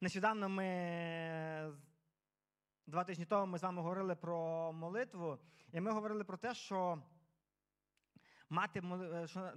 [0.00, 1.72] Нещодавно ми
[2.86, 5.38] два тижні тому ми з вами говорили про молитву,
[5.72, 7.02] і ми говорили про те, що
[8.48, 9.52] мати е, що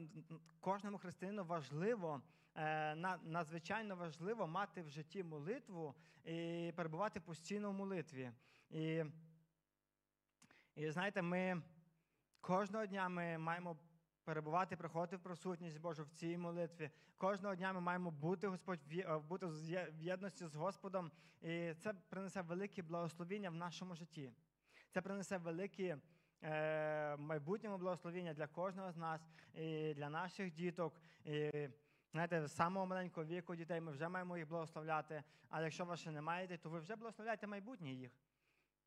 [0.59, 2.21] кожному християнину важливо,
[2.55, 8.31] е, надзвичайно важливо мати в житті молитву і перебувати постійно в молитві.
[8.69, 9.03] І,
[10.75, 11.61] і знаєте, ми
[12.41, 13.77] кожного дня ми маємо
[14.29, 16.89] перебувати, приходити в присутність Божу в цій молитві.
[17.17, 21.11] Кожного дня ми маємо бути Господь е, бути в єдності з Господом,
[21.41, 24.31] і це принесе велике благословіння в нашому житті.
[24.89, 25.97] Це принесе велике
[26.41, 29.21] е, майбутньому благословіння для кожного з нас
[29.53, 31.01] і для наших діток.
[31.25, 31.67] І,
[32.11, 35.23] Знаєте, з самого маленького віку дітей ми вже маємо їх благословляти.
[35.49, 38.11] А якщо ви ще не маєте, то ви вже благословляєте майбутнє їх.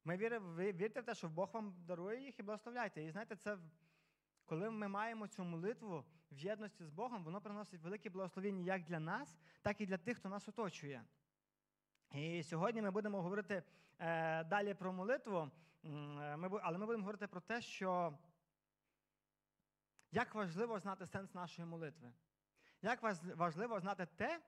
[0.04, 3.04] Ми віримо, ви вірте в те, що Бог вам дарує їх і благословляйте.
[3.04, 3.58] І знаєте, це
[4.52, 9.00] коли ми маємо цю молитву в єдності з Богом, воно приносить велике благословення як для
[9.00, 11.04] нас, так і для тих, хто нас оточує.
[12.10, 13.62] І сьогодні ми будемо говорити
[13.98, 15.50] е, далі про молитву,
[15.84, 18.18] е, ми, але ми будемо говорити про те, що
[20.10, 22.12] як важливо знати сенс нашої молитви.
[22.82, 23.02] Як
[23.36, 24.40] важливо знати те,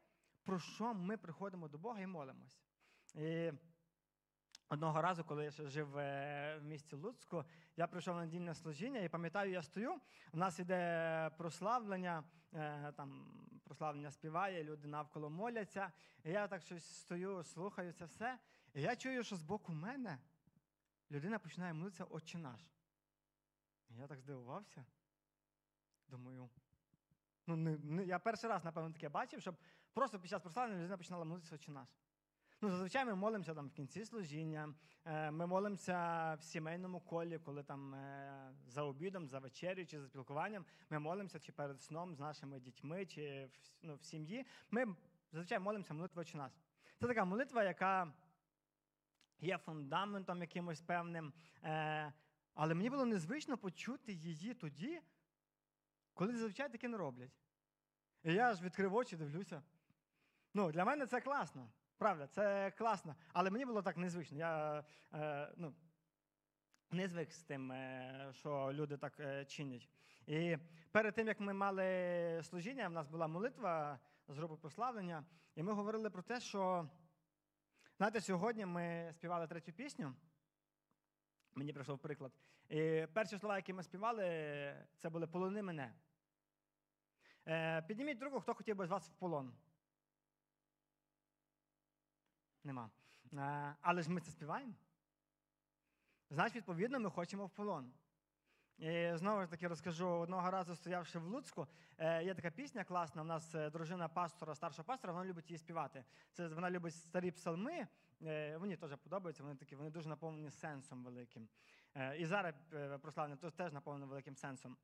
[0.43, 2.61] про що ми приходимо до Бога і молимось.
[3.15, 3.53] І
[4.69, 7.45] Одного разу, коли я ще жив е, в місті Луцьку,
[7.77, 10.01] я прийшов на недільне служіння і пам'ятаю, я стою.
[10.33, 13.27] У нас іде прославлення, е, там
[13.65, 15.93] прославлення співає, люди навколо моляться.
[16.25, 18.39] І я так щось стою, слухаю це все.
[18.75, 20.19] І я чую, що з боку мене
[21.11, 22.61] людина починає молитися Отче наш.
[23.91, 24.85] І я так здивувався.
[26.09, 26.51] Думаю,
[27.47, 29.57] ну не, не, я перший раз, напевно, таке бачив, щоб
[29.93, 31.89] просто під час прославлення людина починала молитися Отче наш.
[32.65, 37.63] Ну, Зазвичай ми молимося там в кінці служіння, е, ми молимося в сімейному колі, коли
[37.63, 42.21] там е, за обідом, за вечерю чи за спілкуванням ми молимося чи перед сном з
[42.21, 43.51] нашими дітьми, чи
[43.83, 44.47] ну, в сім'ї.
[44.71, 44.97] Ми
[45.33, 46.53] зазвичай молимося молитву «Отче нас.
[47.01, 48.13] Це така молитва, яка
[49.41, 51.33] є фундаментом якимось певним.
[51.63, 52.13] Е,
[52.55, 55.01] але мені було незвично почути її тоді,
[56.15, 57.41] коли зазвичай таке не роблять.
[58.23, 59.63] І я ж відкрив очі, дивлюся.
[60.55, 61.71] Ну, Для мене це класно.
[61.99, 63.15] Правда, це класно.
[63.33, 64.39] Але мені було так незвично.
[64.39, 65.75] Я е, ну,
[66.91, 69.89] не звик з тим, е, що люди так е, чинять.
[70.27, 70.59] І
[70.93, 75.73] перед тим, як ми мали служіння, в нас була молитва з групи прославлення, і ми
[75.73, 76.89] говорили про те, що,
[77.97, 80.15] знаєте, сьогодні ми співали третю пісню.
[81.55, 82.33] Мені прийшов приклад.
[82.69, 84.25] І перші слова, які ми співали,
[84.99, 85.95] це були полони мене.
[87.47, 89.53] Е, підніміть другу, хто хотів би з вас в полон.
[92.65, 92.91] Нема.
[93.33, 94.75] Е, але ж ми це співаємо.
[96.31, 97.93] Значить, відповідно, ми хочемо в полон.
[98.79, 101.67] І знову ж таки розкажу, одного разу стоявши в Луцьку,
[101.99, 103.23] е, є така пісня класна.
[103.23, 106.05] У нас е, дружина пастора, старшого пастора, вона любить її співати.
[106.33, 107.87] Це Вона любить старі псалми,
[108.61, 111.49] мені теж подобаються, вони такі, вони дуже наповнені сенсом великим.
[112.19, 112.55] І зараз
[113.03, 114.77] прославлення теж наповнені великим сенсом.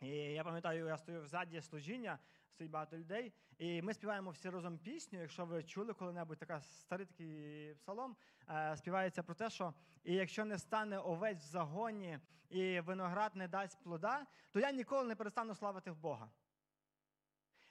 [0.00, 2.18] І я пам'ятаю, я стою ззаді служіння,
[2.50, 5.20] стоїть багато людей, і ми співаємо всі разом пісню.
[5.20, 8.16] Якщо ви чули коли-небудь така старий такий псалом,
[8.48, 9.74] е, співається про те, що
[10.04, 12.18] і якщо не стане овець в загоні,
[12.50, 16.30] і виноград не дасть плода, то я ніколи не перестану славити в Бога.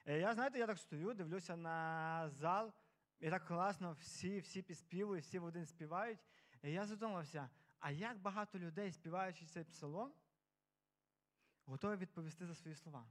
[0.06, 2.74] І я, знаєте, я так стою, дивлюся на зал,
[3.20, 6.20] і так класно, всі всі підспівують, всі в один співають.
[6.64, 7.50] І я задумався,
[7.80, 10.14] а як багато людей, співаючи цей псалом,
[11.66, 13.06] готові відповісти за свої слова.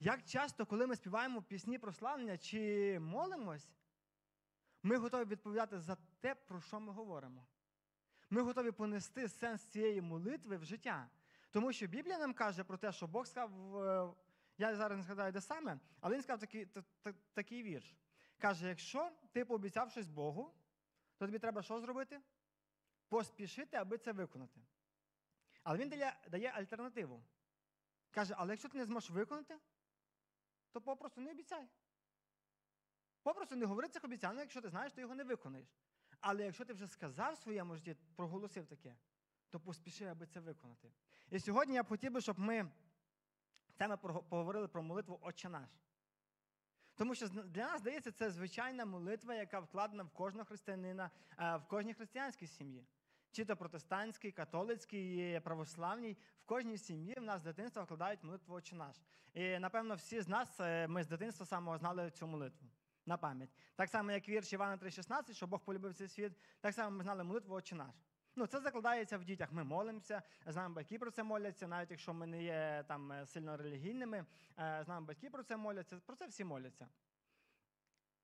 [0.00, 3.70] Як часто, коли ми співаємо пісні прославлення чи молимось,
[4.82, 7.46] ми готові відповідати за те, про що ми говоримо.
[8.30, 11.08] Ми готові понести сенс цієї молитви в життя.
[11.50, 14.14] Тому що Біблія нам каже про те, що Бог сказав, е,
[14.58, 16.68] я зараз не згадаю де саме, але він сказав такий
[17.34, 17.96] такий вірш.
[18.38, 20.54] Каже: якщо ти пообіцяв щось Богу,
[21.16, 22.20] то тобі треба що зробити?
[23.08, 24.60] Поспішити, аби це виконати.
[25.64, 25.88] Але він
[26.28, 27.22] дає, альтернативу.
[28.10, 29.58] Каже, але якщо ти не зможеш виконати,
[30.72, 31.68] то попросту не обіцяй.
[33.22, 35.68] Попросту не говори цих обіцянок, якщо ти знаєш, то його не виконаєш.
[36.20, 38.96] Але якщо ти вже сказав своєму житті, проголосив таке,
[39.50, 40.92] то поспіши, аби це виконати.
[41.30, 42.70] І сьогодні я б хотів би, щоб ми
[43.78, 45.70] саме поговорили про молитву Отче наш.
[46.94, 51.68] Тому що для нас здається, це звичайна молитва, яка вкладена в кожного християнина, е, в
[51.68, 52.86] кожній християнській сім'ї
[53.34, 58.76] чи то протестантський, католицький, православній, в кожній сім'ї в нас з дитинства вкладають молитву «Отче
[58.76, 58.96] наш.
[59.34, 62.68] І напевно всі з нас е, ми з дитинства самого знали цю молитву
[63.06, 63.50] на пам'ять.
[63.76, 67.24] Так само, як вірш Івана 3,16, що Бог полюбив цей світ, так само ми знали
[67.24, 67.94] молитву «Отче наш.
[68.36, 69.52] Ну, це закладається в дітях.
[69.52, 73.56] Ми молимося, знаємо, батьки про це моляться, навіть якщо ми не є там е, сильно
[73.56, 74.18] релігійними,
[74.58, 76.88] е, знаємо, батьки про це моляться, про це всі моляться.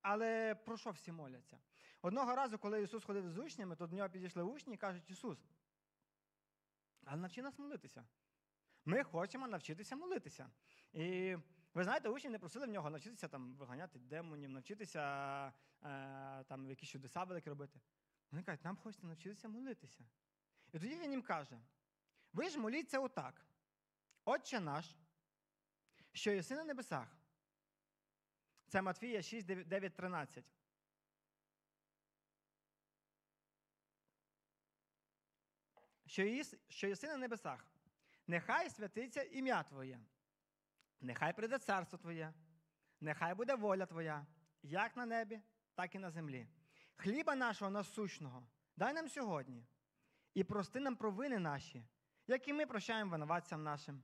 [0.01, 1.57] Але про що всі моляться?
[2.01, 5.39] Одного разу, коли Ісус ходив з учнями, то до нього підійшли учні і кажуть, Ісус,
[7.05, 8.05] але навчи нас молитися.
[8.85, 10.49] Ми хочемо навчитися молитися.
[10.93, 11.37] І
[11.73, 15.01] ви знаєте, учні не просили в нього навчитися там, виганяти демонів, навчитися
[15.83, 17.79] е, там, якісь чудеса великі робити.
[18.31, 20.03] Вони кажуть, нам хочеться навчитися молитися.
[20.73, 21.59] І тоді він їм каже:
[22.33, 23.45] ви ж моліться отак.
[24.25, 24.95] Отче наш,
[26.13, 27.17] що єси на небесах.
[28.67, 30.45] Це Матфія 6, 9, 13.
[36.11, 37.67] Що єси, що на небесах.
[38.27, 39.99] Нехай святиться ім'я Твоє,
[41.01, 42.33] нехай прийде царство Твоє,
[42.99, 44.25] нехай буде воля Твоя,
[44.63, 45.41] як на небі,
[45.75, 46.47] так і на землі.
[46.95, 48.43] Хліба нашого насущного
[48.75, 49.65] дай нам сьогодні
[50.33, 51.85] і прости нам провини наші,
[52.27, 54.03] як і ми прощаємо винуватцям нашим.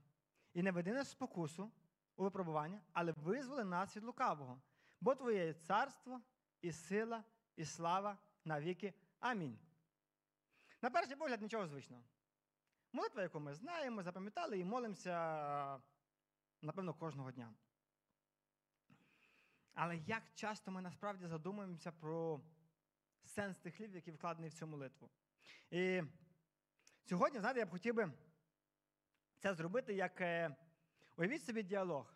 [0.54, 1.72] І не веди нас спокусу
[2.16, 4.62] у випробування, але визволи нас від лукавого,
[5.00, 6.20] бо Твоє є царство,
[6.62, 7.24] і сила,
[7.56, 8.94] і слава навіки.
[9.20, 9.67] Амінь.
[10.82, 12.02] На перший погляд нічого звичного.
[12.92, 15.80] Молитва, яку ми знаємо, запам'ятали і молимося,
[16.62, 17.54] напевно, кожного дня.
[19.74, 22.40] Але як часто ми насправді задумуємося про
[23.24, 25.10] сенс тих слів, які вкладені в цю молитву?
[25.70, 26.02] І
[27.04, 28.12] сьогодні, знаєте, я б хотів би
[29.38, 30.56] це зробити як е,
[31.16, 32.14] уявіть собі діалог.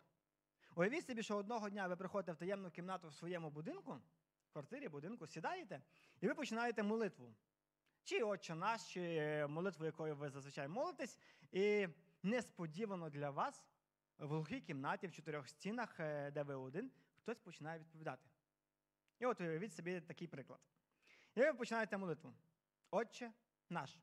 [0.75, 4.01] Уявіть собі, що одного дня ви приходите в таємну кімнату в своєму будинку,
[4.49, 5.81] в квартирі, будинку, сідаєте,
[6.21, 7.35] і ви починаєте молитву.
[8.03, 11.19] Чи Отче наш, чи молитву, якою ви зазвичай молитесь,
[11.51, 11.87] і
[12.23, 13.65] несподівано для вас
[14.17, 18.29] в глухій кімнаті, в чотирьох стінах, е, де ви один, хтось починає відповідати.
[19.19, 20.59] І от уявіть собі такий приклад.
[21.35, 22.33] І ви починаєте молитву.
[22.91, 23.33] Отче
[23.69, 23.99] наш.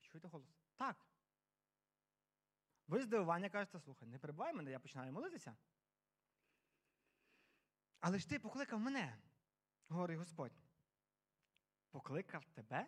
[0.00, 0.48] Чуєте голос?
[0.76, 1.06] Так.
[2.86, 5.56] Ви здивування кажете, слухай, не перебувай мене, я починаю молитися.
[8.00, 9.18] Але ж ти покликав мене,
[9.88, 10.61] говорить Господь.
[11.92, 12.86] Покликав тебе?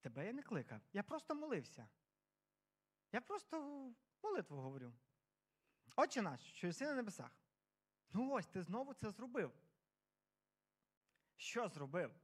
[0.00, 0.80] Тебе я не кликав.
[0.92, 1.88] Я просто молився.
[3.12, 4.92] Я просто молитву говорю.
[5.96, 7.30] Отче наш, що єси на небесах.
[8.12, 9.52] Ну ось ти знову це зробив.
[11.36, 12.14] Що зробив?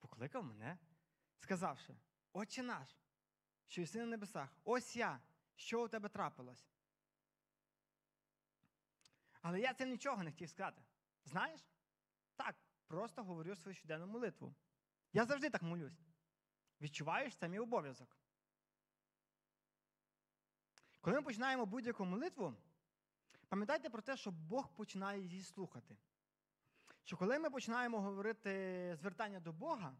[0.00, 0.78] Покликав мене,
[1.38, 1.96] сказавши,
[2.32, 2.98] Отче наш,
[3.66, 5.20] що єси на небесах, ось я,
[5.56, 6.68] що у тебе трапилось.
[9.42, 10.82] Але я цим нічого не хотів сказати.
[11.24, 11.60] Знаєш?
[12.36, 12.56] Так,
[12.86, 14.54] просто говорю свою щоденну молитву.
[15.12, 16.00] Я завжди так молюсь.
[16.80, 18.18] Відчуваєш, це мій обов'язок.
[21.00, 22.54] Коли ми починаємо будь-яку молитву,
[23.48, 25.96] пам'ятайте про те, що Бог починає її слухати.
[27.04, 29.96] Що коли ми починаємо говорити звертання до Бога,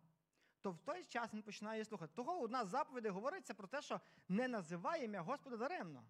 [0.60, 2.12] то в той час Він починає її слухати.
[2.14, 6.04] Того одна з заповідей говориться про те, що не називає ім'я Господа даремно.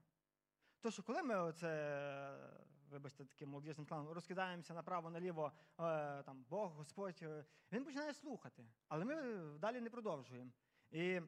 [0.81, 2.51] То, що коли ми оце,
[2.91, 9.05] вибачте, таким молодіжним планом, розкидаємося направо-наліво, е, там, Бог, Господь, е, він починає слухати, але
[9.05, 9.15] ми
[9.59, 10.51] далі не продовжуємо.
[10.91, 11.21] І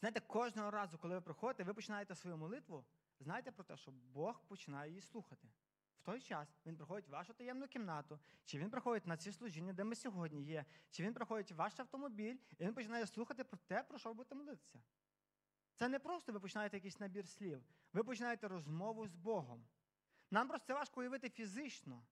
[0.00, 2.84] знаєте, кожного разу, коли ви приходите, ви починаєте свою молитву,
[3.20, 5.48] знайте про те, що Бог починає її слухати.
[5.96, 9.72] В той час він приходить в вашу таємну кімнату, чи він приходить на ці служіння,
[9.72, 13.58] де ми сьогодні є, чи він приходить в ваш автомобіль, і він починає слухати про
[13.66, 14.78] те, про що ви будете молитися.
[15.74, 19.66] Це не просто ви починаєте якийсь набір слів, ви починаєте розмову з Богом.
[20.30, 22.02] Нам просто це важко уявити фізично.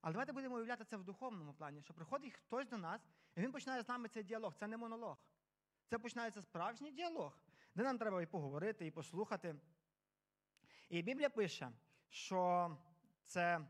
[0.00, 3.00] Але давайте будемо уявляти це в духовному плані, що приходить хтось до нас,
[3.36, 4.54] і він починає з нами цей діалог.
[4.54, 5.16] Це не монолог.
[5.86, 7.38] Це починається справжній діалог,
[7.74, 9.54] де нам треба і поговорити, і послухати.
[10.88, 11.70] І Біблія пише,
[12.10, 12.70] що
[13.24, 13.60] це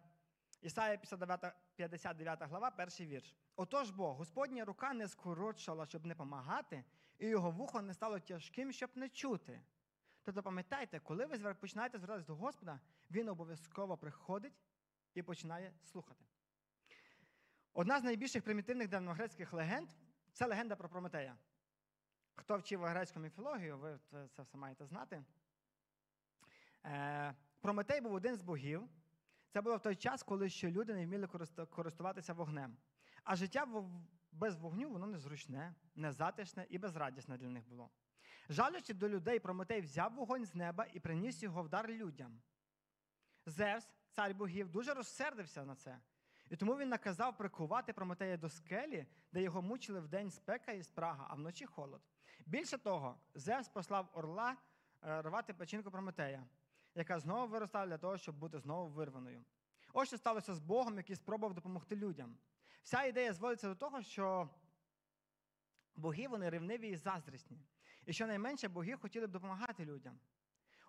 [0.61, 3.34] Ісая 59, 59 глава, перший вірш.
[3.56, 6.84] Отож бо, Господня рука не скорочала, щоб не помагати,
[7.18, 9.62] і його вухо не стало тяжким, щоб не чути.
[10.22, 12.80] Тобто, пам'ятайте, коли ви починаєте звертатися до Господа,
[13.12, 14.61] Він обов'язково приходить
[15.14, 16.25] і починає слухати.
[17.75, 19.88] Одна з найбільших примітивних давньогрецьких легенд
[20.33, 21.37] це легенда про Прометея.
[22.35, 23.99] Хто вчив грецьку міфологію, ви
[24.37, 25.25] це все маєте знати.
[26.85, 28.88] Е, Прометей був один з богів.
[29.50, 31.26] Це було в той час, коли ще люди не вміли
[31.71, 32.76] користуватися вогнем.
[33.25, 33.66] А життя
[34.33, 37.90] без вогню воно незручне, незатишне і безрадісне для них було.
[38.49, 42.42] Жалючи до людей, Прометей взяв вогонь з неба і приніс його в дар людям.
[43.46, 45.99] Зевс, цар богів, дуже розсердився на це.
[46.50, 51.26] І тому він наказав прикувати Прометея до скелі, де його мучили вдень спека і спрага,
[51.30, 52.00] а вночі холод.
[52.46, 54.56] Більше того, Зевс послав орла
[55.02, 56.46] е, рвати печінку Прометея,
[56.94, 59.44] яка знову виростала для того, щоб бути знову вирваною.
[59.92, 62.37] Ось що сталося з Богом, який спробував допомогти людям.
[62.82, 64.50] Вся ідея зводиться до того, що
[65.94, 67.61] боги вони ревниві і заздрісні.
[68.06, 70.18] І що найменше боги хотіли б допомагати людям.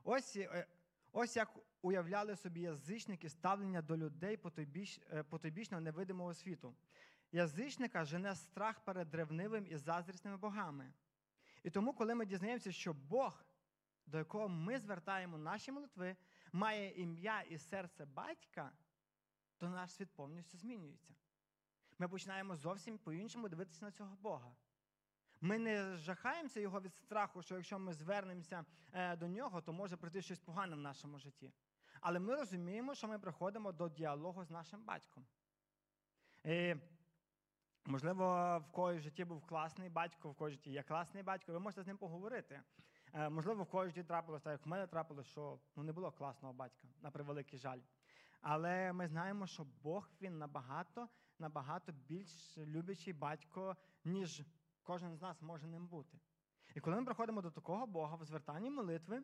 [0.04, 0.68] Ось е,
[1.16, 4.40] Ось як уявляли собі язичники ставлення до людей
[5.12, 6.76] е, потойбічного невидимого світу.
[7.32, 10.94] Язичника жене страх перед ревнивим і заздрісними богами.
[11.64, 13.46] І тому, коли ми дізнаємося, що Бог,
[14.06, 16.16] до якого ми звертаємо наші молитви,
[16.52, 18.72] має ім'я і серце батька,
[19.58, 21.14] то наш світ повністю змінюється.
[22.00, 24.56] Ми починаємо зовсім по-іншому дивитися на цього Бога.
[25.46, 29.98] Ми не жахаємося його від страху, що якщо ми звернемося е, до нього, то може
[29.98, 31.54] прийти щось погане в нашому житті.
[32.02, 35.26] Але ми розуміємо, що ми приходимо до діалогу з нашим батьком.
[36.46, 36.76] І,
[37.86, 38.26] можливо,
[38.70, 41.88] в когось житті був класний батько, в когось житті є класний батько, ви можете з
[41.88, 42.62] ним поговорити.
[43.14, 45.92] Е, можливо, в когось в житті трапилося, так як в мене трапилось, що ну, не
[45.92, 47.80] було класного батька, на превеликий жаль.
[48.42, 51.10] Але ми знаємо, що Бог він набагато,
[51.40, 54.44] набагато більш любячий батько, ніж
[54.84, 56.20] кожен з нас може ним бути.
[56.76, 59.24] І коли ми приходимо до такого Бога в звертанні молитви,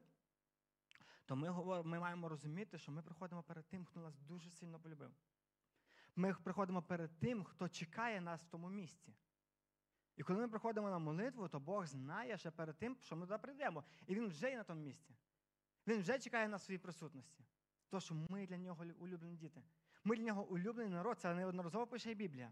[1.26, 4.80] то ми говоримо, ми маємо розуміти, що ми приходимо перед тим, хто нас дуже сильно
[4.80, 5.12] полюбив.
[6.16, 9.14] Ми приходимо перед тим, хто чекає нас в тому місці.
[10.16, 13.38] І коли ми приходимо на молитву, то Бог знає ще перед тим, що ми туди
[13.38, 13.84] прийдемо.
[14.08, 15.16] І Він вже є на тому місці.
[15.88, 17.44] Він вже чекає на своїй присутності.
[17.90, 19.64] То, що ми для нього улюблені діти.
[20.04, 22.52] Ми для нього улюблений народ, це неодноразово пише і Біблія.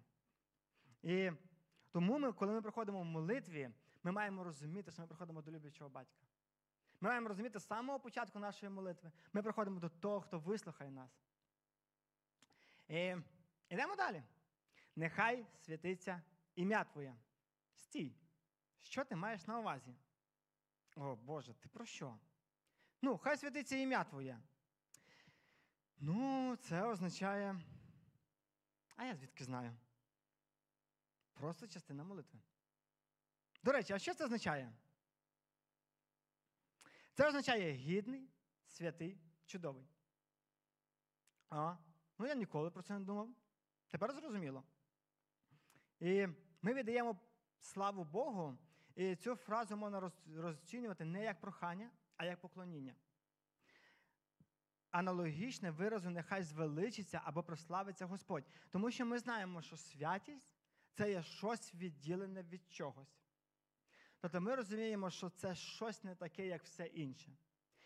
[1.04, 1.32] І
[1.92, 3.70] тому, ми, коли ми приходимо в молитві,
[4.04, 6.22] ми маємо розуміти, що ми приходимо до люблячого батька.
[7.02, 9.12] Ми маємо розуміти з самого початку нашої молитви.
[9.34, 11.12] Ми приходимо до того, хто вислухає нас.
[12.88, 13.16] І
[13.70, 14.24] Йдемо далі.
[14.96, 16.22] Нехай святиться
[16.56, 17.16] ім'я Твоє.
[17.76, 18.16] Стій.
[18.80, 19.96] Що ти маєш на увазі?
[20.96, 22.20] О Боже, ти про що?
[23.02, 24.40] Ну, хай святиться ім'я Твоє.
[26.00, 27.62] Ну, це означає.
[28.96, 29.78] А я звідки знаю?
[31.38, 32.40] Просто частина молитви.
[33.64, 34.74] До речі, а що це означає?
[37.14, 38.30] Це означає гідний,
[38.68, 39.88] святий, чудовий.
[41.50, 41.76] А,
[42.18, 43.30] ну я ніколи про це не думав.
[43.88, 44.64] Тепер зрозуміло.
[46.00, 46.28] І
[46.62, 47.20] ми віддаємо
[47.60, 48.58] славу Богу,
[48.96, 52.96] і цю фразу можна розцінювати не як прохання, а як поклоніння.
[54.92, 58.44] Аналогічне виразу нехай звеличиться або прославиться Господь.
[58.70, 60.57] Тому що ми знаємо, що святість
[60.98, 63.22] це є щось відділене від чогось.
[64.20, 67.38] Тобто ми розуміємо, що це щось не таке, як все інше.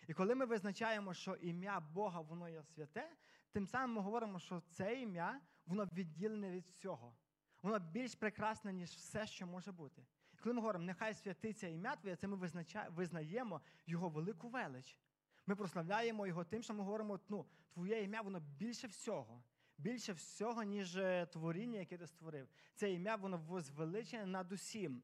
[0.08, 3.12] І коли ми визначаємо, що ім'я Бога воно є святе,
[3.52, 7.16] тим самим ми говоримо, що це ім'я воно відділене від всього.
[7.62, 10.06] Воно більш прекрасне, ніж все, що може бути.
[10.34, 12.50] І коли ми говоримо, нехай святиться ім'я Твоє, це ми
[12.90, 14.98] визнаємо Його велику велич.
[15.46, 19.44] Ми прославляємо Його тим, що ми говоримо, ну, Твоє ім'я, воно більше всього.
[19.82, 22.48] Більше всього, ніж е, творіння, яке ти створив.
[22.76, 25.04] Це ім'я, воно возвеличене над усім.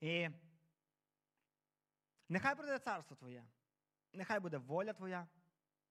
[0.00, 0.28] І
[2.28, 3.44] нехай прийде царство Твоє,
[4.12, 5.28] нехай буде воля Твоя,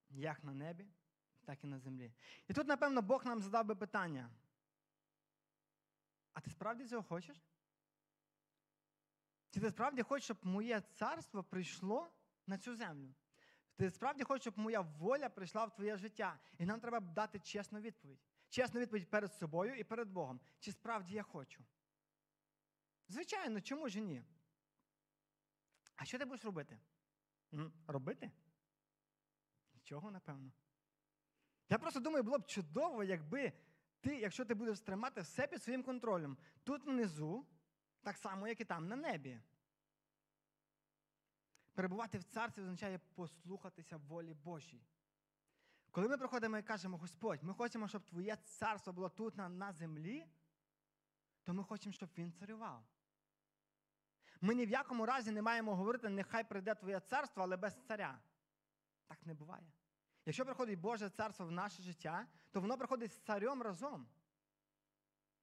[0.10, 0.88] як на небі,
[1.46, 2.14] так і на землі.
[2.48, 4.30] І тут, напевно, Бог нам задав би питання.
[6.34, 7.46] А ти справді цього хочеш?
[9.50, 12.12] Чи ти справді хочеш, щоб моє царство прийшло
[12.48, 13.14] на цю землю?
[13.78, 16.40] Ти справді хочеш, щоб моя воля прийшла в твоє життя.
[16.58, 18.20] І нам треба дати чесну відповідь.
[18.50, 20.40] Чесну відповідь перед собою і перед Богом.
[20.60, 21.64] Чи справді я хочу?
[23.08, 24.24] Звичайно, чому ж ні?
[25.96, 26.80] А що ти будеш робити?
[27.88, 28.32] Робити?
[29.74, 30.52] Нічого, напевно.
[31.70, 33.54] Я просто думаю, було б чудово, якби
[34.00, 37.46] ти, якщо ти будеш тримати все під своїм контролем, тут внизу,
[38.02, 39.40] так само, як і там на небі.
[41.78, 44.82] Перебувати в царстві означає послухатися волі Божій.
[45.92, 49.72] Коли ми приходимо і кажемо, Господь, ми хочемо, щоб Твоє царство було тут на, на
[49.72, 50.26] землі,
[51.44, 52.84] то ми хочемо, щоб Він царював.
[54.42, 58.20] Ми ні в якому разі не маємо говорити, нехай прийде Твоє царство, але без царя.
[59.08, 59.72] Так не буває.
[60.26, 64.08] Якщо приходить Боже царство в наше життя, то воно приходить з царем разом.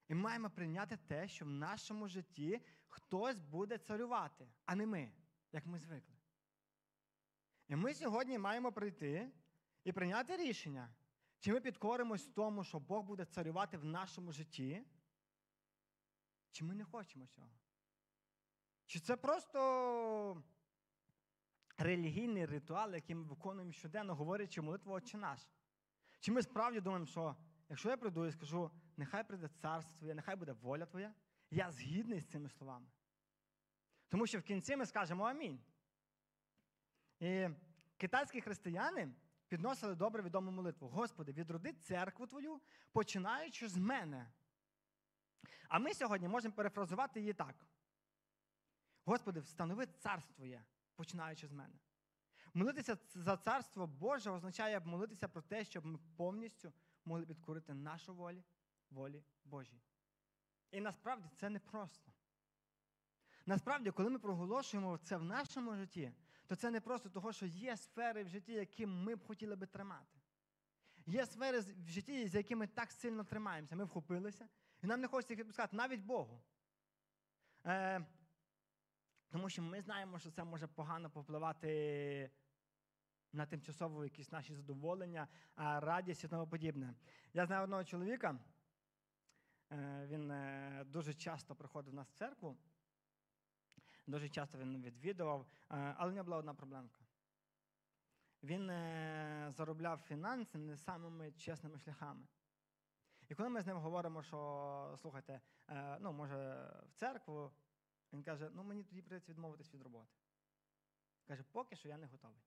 [0.07, 5.11] І ми маємо прийняти те, що в нашому житті хтось буде царювати, а не ми,
[5.51, 6.14] як ми звикли.
[7.67, 9.31] І ми сьогодні маємо прийти
[9.83, 10.89] і прийняти рішення,
[11.39, 14.85] чи ми підкоримось тому, що Бог буде царювати в нашому житті,
[16.51, 17.49] чи ми не хочемо цього.
[18.85, 20.43] Чи це просто
[21.77, 25.47] релігійний ритуал, який ми виконуємо щоденно, говорячи молитву Отче наш?
[26.19, 27.35] Чи ми справді думаємо, що
[27.69, 31.13] якщо я прийду і скажу, нехай прийде царство Твоє, нехай буде воля Твоя,
[31.51, 32.87] я згідний з цими словами.
[34.09, 35.59] Тому що в кінці ми скажемо амінь.
[37.25, 37.49] І
[37.97, 39.11] китайські християни
[39.47, 40.87] підносили добре відому молитву.
[40.87, 44.31] Господи, відроди церкву Твою, починаючи з мене.
[45.69, 47.65] А ми сьогодні можемо перефразувати її так.
[49.05, 50.45] Господи, встанови царство
[50.95, 51.75] починаючи з мене.
[52.53, 56.73] Молитися за царство Боже означає молитися про те, щоб ми повністю
[57.05, 58.43] могли підкорити нашу волі,
[58.89, 59.81] волі Божій.
[60.71, 62.11] І насправді це непросто.
[63.45, 66.11] Насправді, коли ми проголошуємо це в нашому житті,
[66.47, 69.65] то це не просто того, що є сфери в житті, які ми б хотіли би
[69.65, 70.19] тримати.
[71.05, 73.75] Є сфери в житті, з якими так сильно тримаємося.
[73.75, 74.47] Ми вхопилися,
[74.83, 76.41] і нам не хочеться їх відпускати навіть Богу.
[77.65, 78.05] Е,
[79.29, 82.31] Тому що ми знаємо, що це може погано повпливати
[83.33, 86.93] на тимчасово якісь наші задоволення, радість і тому подібне.
[87.33, 88.39] Я знаю одного чоловіка,
[89.71, 92.57] е, він е, дуже часто приходив в нас в церкву,
[94.07, 96.99] дуже часто він відвідував, е, але в нього була одна проблемка.
[98.43, 98.67] Він
[99.51, 102.27] заробляв фінанси не самими чесними шляхами.
[103.29, 105.41] І коли ми з ним говоримо, що слухайте,
[105.99, 106.35] ну, може,
[106.89, 107.51] в церкву,
[108.13, 110.13] він каже: ну мені тоді прийдеться відмовитись від роботи.
[111.27, 112.43] Каже, поки що я не готовий.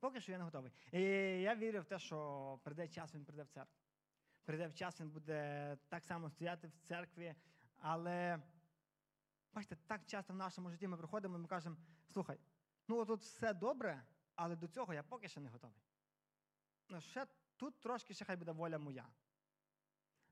[0.00, 0.72] Поки що я не готовий.
[0.92, 1.00] І
[1.40, 3.80] я вірю в те, що прийде час, він прийде в церкву.
[4.44, 7.34] Прийде в час, він буде так само стояти в церкві.
[7.76, 8.42] Але,
[9.56, 11.76] бачите, так часто в нашому житті ми приходимо і ми кажемо,
[12.12, 12.38] слухай,
[12.88, 14.02] ну тут все добре,
[14.34, 15.76] але до цього я поки що не готовий.
[16.88, 19.08] Ну, ще Тут трошки ще хай буде воля моя.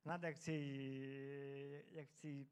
[0.03, 2.49] Знаєте, як в цій, як в цій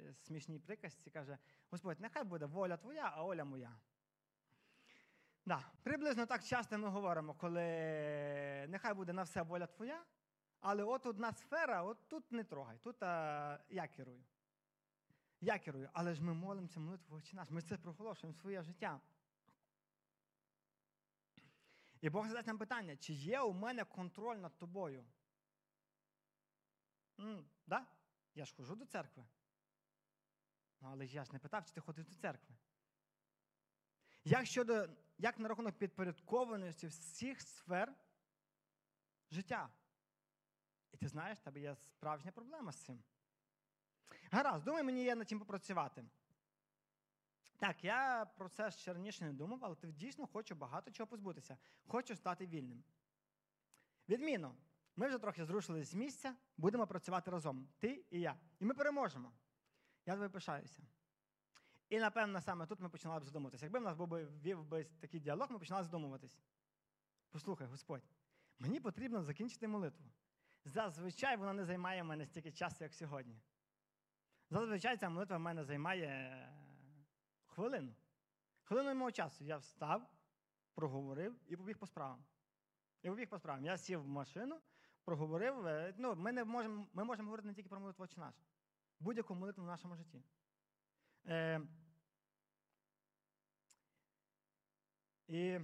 [0.00, 1.38] е, смішній приказці каже,
[1.70, 3.78] Господь, нехай буде воля твоя, а воля моя.
[5.46, 7.62] Да, Приблизно так часто ми говоримо, коли
[8.68, 10.04] нехай буде на все воля твоя,
[10.60, 14.24] але от одна сфера, от тут не трогай, тут а, я керую.
[15.46, 19.00] Я керую, але ж ми молимося молитву очі наш, ми це проголошуємо своє життя.
[22.00, 25.04] І Бог задасть нам питання, чи є у мене контроль над тобою?
[27.20, 27.86] М, да?
[28.34, 29.26] Я ж хожу до церкви.
[30.80, 32.56] Ну, але я ж не питав, чи ти ходиш до церкви.
[34.24, 34.88] Як щодо,
[35.18, 37.94] як на рахунок підпорядкованості всіх сфер
[39.30, 39.70] життя?
[40.92, 43.02] І ти знаєш, в тебе є справжня проблема з цим.
[44.30, 46.04] Гаразд, думаю, мені є над чим попрацювати.
[47.58, 51.58] Так, я про це ще раніше не думав, але ти дійсно хочу багато чого позбутися.
[51.86, 52.84] Хочу стати вільним.
[54.08, 54.54] Відмінно,
[54.96, 57.68] ми вже трохи зрушились з місця, будемо працювати разом.
[57.78, 58.36] Ти і я.
[58.60, 59.32] І ми переможемо.
[60.06, 60.82] Я тобі пишаюся.
[61.88, 63.64] І, напевно, саме тут ми починали б задумуватися.
[63.64, 66.38] Якби в нас був би, вів би такий діалог, ми починали задумуватись.
[67.30, 68.02] Послухай, Господь,
[68.58, 70.06] мені потрібно закінчити молитву.
[70.64, 73.40] Зазвичай вона не займає мене стільки часу, як сьогодні.
[74.50, 76.48] Зазвичай ця молитва в мене займає
[77.46, 77.94] хвилину.
[78.62, 79.44] Хвилину мого часу.
[79.44, 80.10] Я встав,
[80.74, 82.24] проговорив і побіг по справам.
[83.02, 83.64] І побіг по справам.
[83.64, 84.60] Я сів в машину,
[85.04, 85.66] проговорив.
[85.66, 88.34] Е, ну, Ми не можемо ми можемо говорити не тільки про молитву чи наш.
[89.00, 90.22] Будь-яку молитву в нашому житті.
[91.26, 91.60] Е,
[95.28, 95.60] І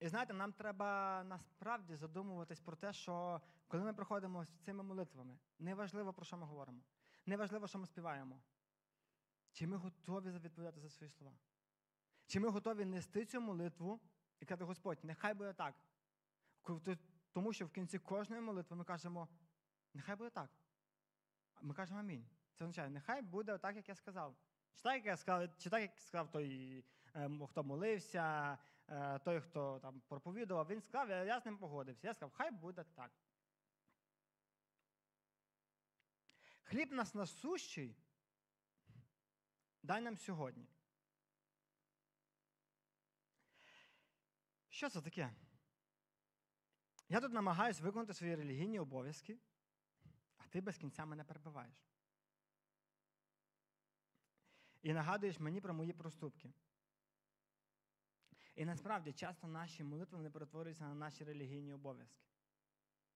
[0.00, 5.38] і знаєте, нам треба насправді задумуватись про те, що коли ми приходимо з цими молитвами,
[5.58, 6.80] неважливо, про що ми говоримо,
[7.26, 8.40] неважливо, що ми співаємо.
[9.52, 11.36] Чи ми готові відповідати за свої слова?
[12.26, 14.00] Чи ми готові нести цю молитву
[14.40, 15.74] і казати, Господь, нехай буде так.
[17.32, 19.28] Тому що в кінці кожної молитви ми кажемо,
[19.94, 20.50] нехай буде так.
[21.60, 22.26] Ми кажемо амінь.
[22.54, 24.36] Це означає, нехай буде так, як я сказав.
[24.74, 28.58] Чи так, як я сказав, чи так, як сказав той, ем, хто молився,
[28.88, 32.06] е, той, хто там проповідував, він сказав, я, я з ним погодився.
[32.06, 33.10] Я сказав, хай буде так.
[36.72, 37.96] Хліб нас насущий,
[39.82, 40.68] дай нам сьогодні.
[44.68, 45.34] Що це таке?
[47.08, 49.38] Я тут намагаюся виконати свої релігійні обов'язки,
[50.36, 51.92] а ти без кінця мене перебиваєш
[54.82, 56.52] і нагадуєш мені про мої проступки.
[58.54, 62.22] І насправді часто наші молитви не перетворюються на наші релігійні обов'язки.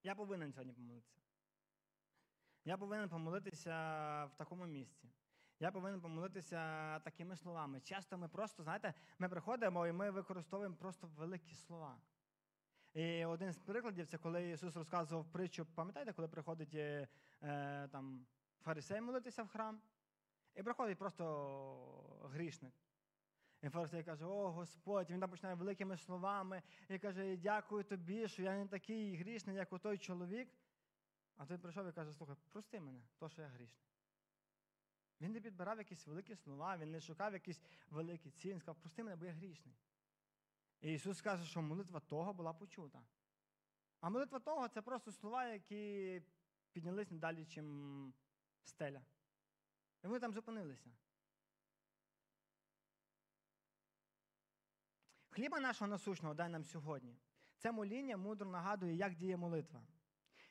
[0.03, 1.26] Я повинен сьогодні помолитися.
[2.66, 3.74] Я повинен помолитися
[4.24, 5.09] в такому місці.
[5.61, 7.81] Я повинен помолитися такими словами.
[7.81, 11.98] Часто ми просто, знаєте, ми приходимо і ми використовуємо просто великі слова.
[12.94, 17.09] І один з прикладів це коли Ісус розказував притчу, пам'ятаєте, коли приходить е,
[17.42, 18.26] е там,
[18.61, 19.81] фарисей молитися в храм?
[20.55, 21.24] І приходить просто
[22.33, 22.72] грішник.
[23.62, 28.42] І фарисей каже, о Господь, він там починає великими словами і каже, дякую тобі, що
[28.42, 30.48] я не такий грішний, як той чоловік.
[31.37, 33.87] А той прийшов і каже, слухай, прости мене, то, що я грішний.
[35.20, 39.16] Він не підбирав якісь великі слова, він не шукав якісь великі цілі, сказав, прости мене,
[39.16, 39.77] бо я грішний.
[40.81, 43.03] І Ісус каже, що молитва того була почута.
[44.01, 46.22] А молитва того це просто слова, які
[46.72, 48.14] піднялись не далі, чим
[48.64, 49.03] стеля.
[50.05, 50.90] І ми там зупинилися.
[55.29, 57.16] Хліба нашого насущного дай нам сьогодні.
[57.57, 59.83] Це моління мудро нагадує, як діє молитва.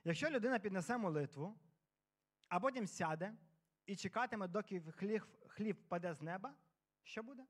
[0.07, 1.59] Якщо людина піднесе молитву,
[2.47, 3.33] а потім сяде
[3.85, 4.81] і чекатиме, доки
[5.47, 6.55] хліб, впаде з неба,
[7.03, 7.45] що буде?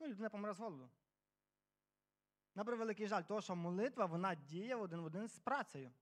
[0.00, 0.90] Ну, людина помре з голоду.
[2.54, 5.92] На превеликий жаль, того, що молитва вона діє один в один з працею.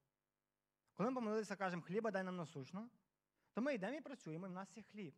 [0.95, 2.91] Коли ми помолилися, кажемо, хліба дай нам насущно,
[3.53, 5.15] то ми йдемо і працюємо, і в нас є хліб.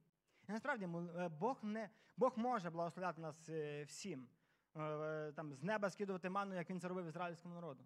[0.48, 4.28] І насправді е, Бог не, Бог може благословляти нас е, всім,
[4.76, 7.84] е, там, з неба скидувати ману, як він це робив ізраїльському народу.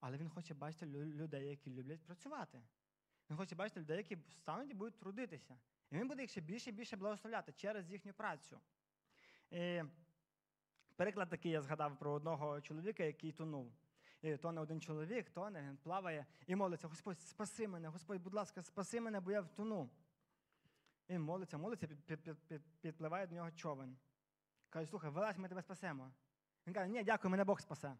[0.00, 2.62] Але він хоче бачити людей, які люблять працювати.
[3.30, 5.56] Він хоче бачити людей, які стануть і будуть трудитися.
[5.90, 8.60] І він буде їх ще більше і більше благословляти через їхню працю.
[9.50, 9.82] І
[11.00, 13.72] Переклад такий я згадав про одного чоловіка, який тонув.
[14.22, 18.62] І тоне один чоловік, тоне, він плаває і молиться: Господь, спаси мене, Господь, будь ласка,
[18.62, 19.90] спаси мене, бо я втону.
[21.08, 23.96] І він молиться, молиться, під, під, під, під, підпливає до нього човен.
[24.70, 26.12] Каже, слухай, вилазь, ми тебе спасемо.
[26.66, 27.96] Він каже, ні, дякую, мене Бог спасе.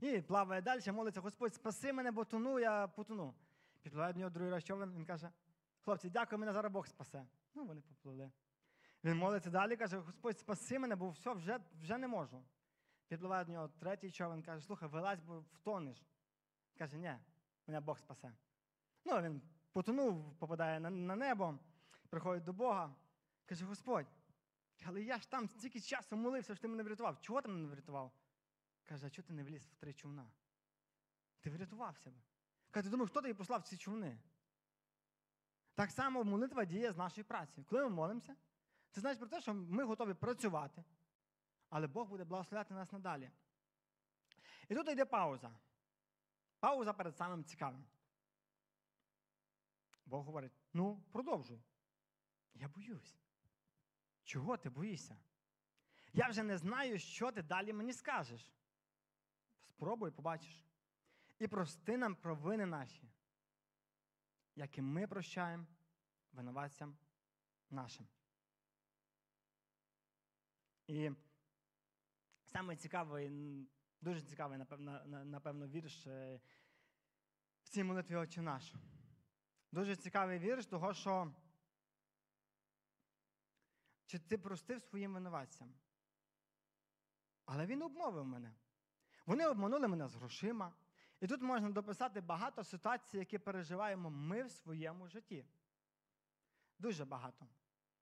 [0.00, 3.34] І плаває далі, молиться, Господь, спаси мене, бо тону, я потону.
[3.82, 5.30] Підпливає до нього другий раз човен, він каже,
[5.80, 7.26] хлопці, дякую, мене зараз Бог спасе.
[7.54, 8.30] Ну, вони попливли.
[9.04, 12.44] Він молиться далі, каже, Господь, спаси мене, бо все, вже вже не можу.
[13.08, 16.04] Підпливає до нього третій човен, каже, слухай, вилазь, бо втонеш.
[16.78, 17.14] Каже, ні,
[17.66, 18.32] мене Бог спасе.
[19.04, 21.58] Ну, він потонув, попадає на, на небо,
[22.08, 22.94] приходить до Бога.
[23.46, 24.06] Каже, Господь,
[24.84, 27.20] але я ж там стільки часу молився, що ти мене врятував.
[27.20, 28.12] Чого ти мене врятував?
[28.84, 30.30] Каже, а чого ти не вліз в три човна?
[31.40, 32.16] Ти врятував себе.
[32.70, 34.18] Каже, ти думаєш, хто тобі послав ці човни?
[35.74, 37.64] Так само молитва діє з нашої праці.
[37.64, 38.36] Коли ми молимося,
[38.90, 40.84] це значить про те, що ми готові працювати,
[41.68, 43.30] але Бог буде благословляти нас надалі.
[44.68, 45.50] І тут йде пауза.
[46.60, 47.86] Пауза перед самим цікавим.
[50.06, 51.62] Бог говорить: ну, продовжуй.
[52.54, 53.16] Я боюсь.
[54.22, 55.16] Чого ти боїшся?
[56.12, 58.52] Я вже не знаю, що ти далі мені скажеш.
[59.76, 60.64] Спробуй, побачиш.
[61.38, 63.08] І прости нам провини наші,
[64.56, 65.66] як ми прощаємо
[66.32, 66.96] винуватцям
[67.70, 68.08] нашим.
[70.86, 71.10] І
[72.44, 73.30] саме цікавий,
[74.00, 76.40] дуже цікавий, напевно, напевно, вірш е,
[77.62, 78.74] в цій молитві Отче наш.
[79.72, 81.34] Дуже цікавий вірш, того, що
[84.06, 85.74] чи ти простив своїм винуватцям.
[87.44, 88.54] Але він обмовив мене.
[89.26, 90.72] Вони обманули мене з грошима.
[91.20, 95.44] І тут можна дописати багато ситуацій, які переживаємо ми в своєму житті.
[96.78, 97.46] Дуже багато.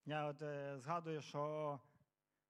[0.04, 1.80] Я от е, згадую, що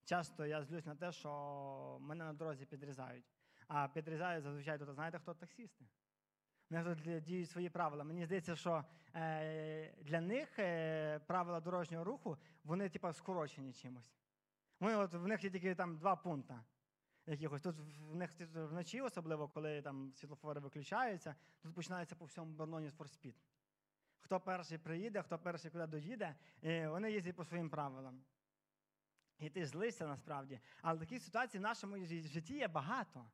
[0.04, 3.24] часто я злюсь на те, що мене на дорозі підрізають.
[3.68, 5.84] А підрізають зазвичай тут, знаєте, хто таксісти?
[6.70, 8.04] Вони тут діють свої правила.
[8.04, 14.14] Мені здається, що е, для них е, правила дорожнього руху, вони, типу, скорочені чимось.
[14.80, 16.54] Вони, от, В них є тільки там два пункти.
[17.26, 17.62] Якихось.
[17.62, 17.76] Тут
[18.10, 23.36] в них вночі, особливо, коли там світлофори виключаються, тут починається по всьому Берноні форспід.
[24.20, 28.24] Хто перший приїде, хто перший куди доїде, і вони їздять по своїм правилам.
[29.38, 30.60] І ти злишся насправді.
[30.82, 33.30] Але таких ситуацій в нашому житті є багато.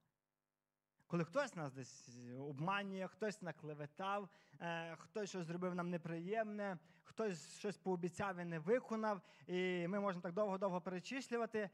[1.06, 4.28] Коли хтось нас десь обманює, хтось наклеветав,
[4.60, 10.22] е, хтось щось зробив нам неприємне, хтось щось пообіцяв і не виконав, і ми можемо
[10.22, 11.70] так довго-довго перечислювати.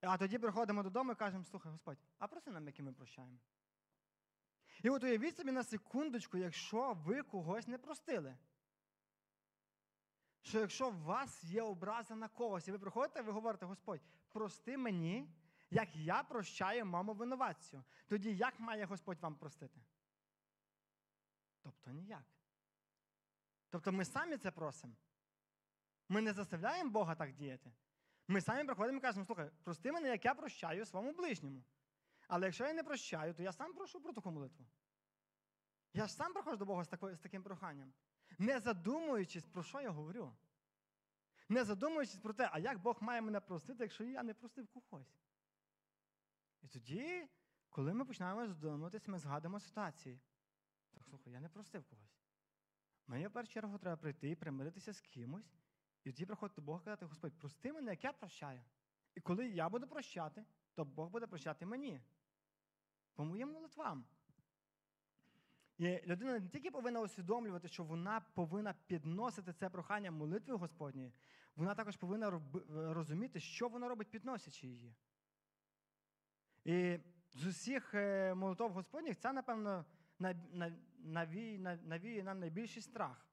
[0.00, 3.38] А тоді приходимо додому і кажемо, слухай, Господь, а проси нам, які ми прощаємо.
[4.82, 8.36] І от уявіть собі на секундочку, якщо ви когось не простили.
[10.42, 14.00] Що якщо у вас є образа на когось, і ви приходите, ви говорите, Господь,
[14.32, 15.34] прости мені,
[15.70, 17.84] як я прощаю маму винуватцю.
[18.06, 19.80] Тоді як має Господь вам простити?
[21.62, 22.24] Тобто ніяк.
[23.70, 24.94] Тобто ми самі це просимо.
[26.08, 27.72] Ми не заставляємо Бога так діяти.
[28.30, 31.64] Ми самі приходимо і кажемо, слухай, прости мене, як я прощаю своєму ближньому.
[32.28, 34.66] Але якщо я не прощаю, то я сам прошу про таку молитву.
[35.92, 37.92] Я ж сам приходжу до Бога з, такою, з таким проханням.
[38.38, 40.36] Не задумуючись, про що я говорю.
[41.48, 45.18] Не задумуючись про те, а як Бог має мене простити, якщо я не простив когось.
[46.62, 47.28] І тоді,
[47.70, 50.20] коли ми починаємо задумуватися, ми згадуємо ситуації.
[50.90, 52.20] Так, слухай, я не простив когось.
[53.06, 55.56] Мені в першу чергу треба прийти і примиритися з кимось,
[56.04, 58.60] і тоді приходити до Бога казати, Господь, прости мене, як я прощаю.
[59.14, 62.00] І коли я буду прощати, то Бог буде прощати мені.
[63.14, 64.04] По моїм молитвам.
[65.78, 71.12] І людина не тільки повинна усвідомлювати, що вона повинна підносити це прохання молитви Господньої,
[71.56, 74.94] вона також повинна розуміти, що вона робить, підносячи її.
[76.64, 76.98] І
[77.32, 79.84] з усіх е, молитов Господніх це, напевно,
[80.98, 83.29] навіє нам найбільший страх.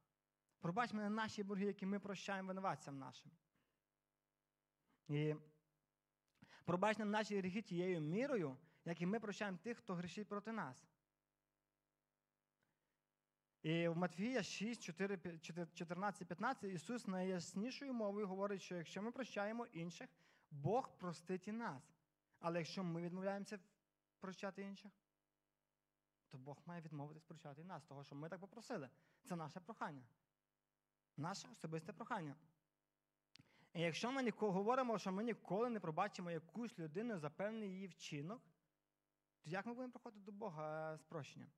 [0.59, 3.31] Пробач мене наші борги, які ми прощаємо винуватцям нашим.
[5.07, 5.35] І
[6.65, 10.87] Пробач нам наші гріхи тією мірою, як і ми прощаємо тих, хто грішить проти нас.
[13.63, 15.39] І в Матфія 6, 4,
[15.73, 20.09] 14, 15 Ісус найяснішою мовою говорить, що якщо ми прощаємо інших,
[20.51, 21.93] Бог простить і нас.
[22.39, 23.59] Але якщо ми відмовляємося
[24.19, 24.91] прощати інших,
[26.29, 28.89] то Бог має відмовитись прощати і нас, того, що ми так попросили.
[29.23, 30.03] Це наше прохання.
[31.17, 32.35] Наше особисте прохання.
[33.73, 37.87] І якщо ми ніколи говоримо, що ми ніколи не пробачимо якусь людину за певний її
[37.87, 38.41] вчинок,
[39.41, 41.49] то як ми будемо приходити до Бога з прощенням?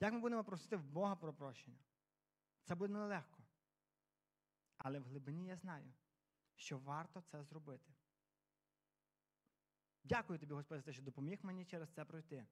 [0.00, 1.78] Як ми будемо просити в Бога про прощення?
[2.62, 3.42] Це буде нелегко.
[4.76, 5.92] Але в глибині я знаю,
[6.54, 7.94] що варто це зробити.
[10.04, 12.46] Дякую тобі, Господь, за те, що допоміг мені через це пройти.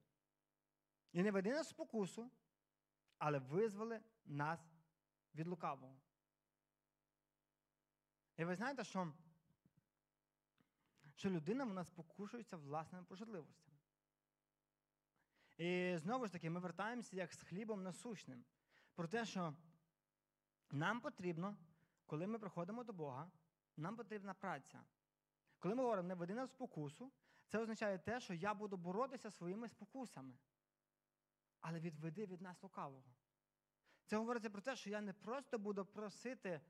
[1.13, 2.31] І не веди нас спокусу,
[3.19, 4.61] але визволи нас
[5.35, 6.01] від лукавого.
[8.43, 9.13] І ви знаєте, що
[11.17, 13.79] що людина вона спокушується власними пожитливостями.
[15.57, 18.45] І знову ж таки, ми вертаємося як з хлібом насущним.
[18.95, 19.55] Про те, що
[20.71, 21.57] нам потрібно,
[22.07, 23.31] коли ми приходимо до Бога,
[23.77, 24.85] нам потрібна праця.
[25.59, 27.13] Коли ми говоримо не веди нас спокусу,
[27.47, 30.35] це означає те, що я буду боротися своїми спокусами.
[31.61, 33.15] Але відведи від нас лукавого.
[34.05, 36.61] Це говориться про те, що я не просто буду просити,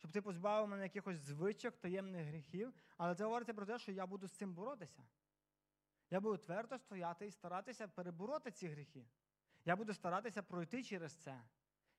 [0.00, 4.06] щоб ти позбавив мене якихось звичок, таємних гріхів, але це говориться про те, що я
[4.06, 5.02] буду з цим боротися.
[6.10, 9.06] Я буду твердо стояти і старатися перебороти ці гріхи.
[9.64, 11.42] Я буду старатися пройти через це,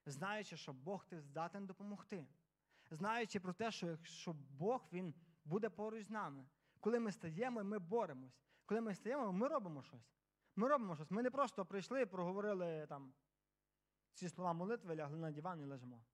[0.06, 2.26] знаючи, що Бог ти здатен допомогти.
[2.90, 6.46] Знаючи про те, що якщо Бог Він буде поруч з нами.
[6.80, 8.42] Коли ми стаємо, ми боремось.
[8.66, 10.12] Коли ми стаємо, ми робимо щось.
[10.56, 11.10] Ми робимо щось.
[11.10, 13.14] Ми не просто прийшли і проговорили там
[14.12, 16.04] ці слова молитви, лягли на диван і лежимо.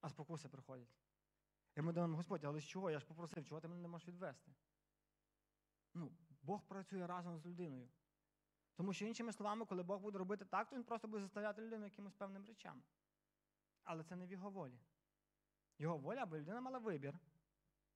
[0.00, 0.88] А спокуси приходять.
[1.76, 2.90] І ми думаємо, Господь, але з чого?
[2.90, 4.52] Я ж попросив, чого ти мене не можеш відвести?
[5.94, 7.88] Ну, Бог працює разом з людиною.
[8.74, 11.84] Тому що, іншими словами, коли Бог буде робити так, то він просто буде заставляти людину
[11.84, 12.82] якимось певним речам.
[13.84, 14.80] Але це не в його волі.
[15.78, 17.18] Його воля, аби людина мала вибір,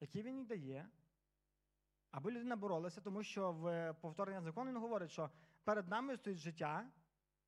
[0.01, 0.89] який він їй дає,
[2.11, 5.31] аби людина боролася, тому що в повторення закону він говорить, що
[5.65, 6.91] перед нами стоїть життя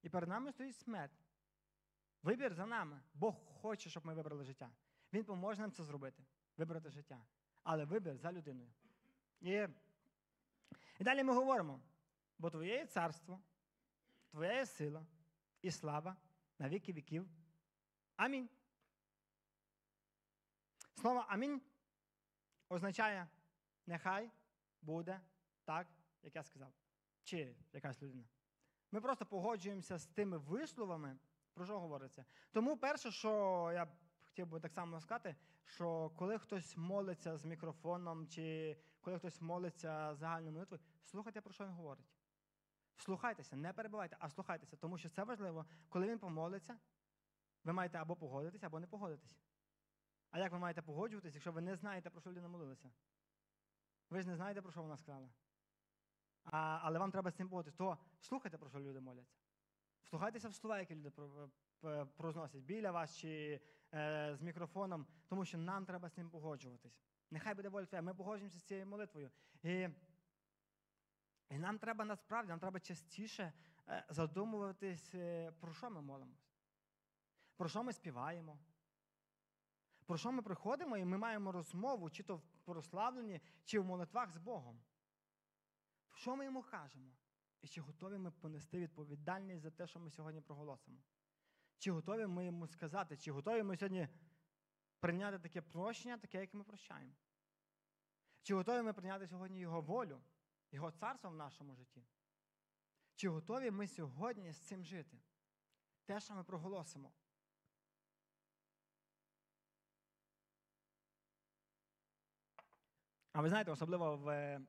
[0.03, 1.24] і перед нами стоїть смерть.
[2.25, 3.01] Вибір за нами.
[3.15, 4.71] Бог хоче, щоб ми вибрали життя.
[5.13, 6.25] Він поможе нам це зробити,
[6.57, 7.27] вибрати життя.
[7.63, 8.73] Але вибір за людиною.
[9.41, 9.51] І,
[10.99, 11.81] і далі ми говоримо:
[12.39, 13.41] бо твоє є царство,
[14.31, 15.07] твоя є сила
[15.63, 16.17] і слава
[16.59, 17.29] на віки віків.
[18.17, 18.49] Амінь.
[20.95, 21.63] Слово амінь
[22.69, 23.29] означає
[23.87, 24.31] нехай
[24.83, 25.21] буде
[25.65, 25.87] так,
[26.23, 26.73] як я сказав.
[27.23, 28.25] Чи якась людина.
[28.91, 31.19] Ми просто погоджуємося з тими висловами,
[31.55, 32.25] про що говориться.
[32.53, 33.31] Тому перше, що
[33.75, 33.89] я
[34.25, 40.15] хотів би так само сказати, що коли хтось молиться з мікрофоном, чи коли хтось молиться
[40.15, 42.07] загальною молитвою, слухайте, про що він говорить.
[42.97, 46.79] Слухайтеся, не перебувайте, а слухайтеся, тому що це важливо, коли він помолиться,
[47.65, 49.35] ви маєте або погодитися, або не погодитися.
[50.31, 52.91] А як ви маєте погоджуватись, якщо ви не знаєте, про що людина молилася?
[54.11, 55.29] Ви ж не знаєте, про що вона сказала.
[56.45, 57.77] А, Але вам треба з цим погодитися.
[57.77, 59.44] То слухайте, про що люди моляться.
[60.05, 61.11] Вслухайтеся в слова, які люди
[62.17, 63.61] прозносять біля вас чи
[63.95, 67.01] е, з мікрофоном, тому що нам треба з цим погоджуватись.
[67.31, 68.03] Нехай буде воля твоя.
[68.03, 69.31] Ми погоджуємося з цією молитвою.
[69.63, 69.89] І
[71.51, 73.53] і нам треба насправді, нам треба частіше
[73.89, 76.49] е, задумуватись, е, про що ми молимось,
[77.57, 78.59] про що ми співаємо.
[80.07, 84.31] Про що ми приходимо і ми маємо розмову, чи то в прославленні, чи в молитвах
[84.31, 84.81] з Богом.
[86.15, 87.13] Що ми йому кажемо?
[87.65, 90.99] І чи готові ми понести відповідальність за те, що ми сьогодні проголосимо?
[91.79, 94.09] Чи готові ми йому сказати, чи готові ми сьогодні
[95.01, 97.13] прийняти таке прощення, таке, яке ми прощаємо?
[98.43, 100.23] Чи готові ми прийняти сьогодні Його волю,
[100.73, 102.07] Його царство в нашому житті?
[103.15, 105.19] Чи готові ми сьогодні з цим жити?
[106.05, 107.13] Те, що ми проголосимо.
[113.33, 114.61] А ви знаєте, особливо в е,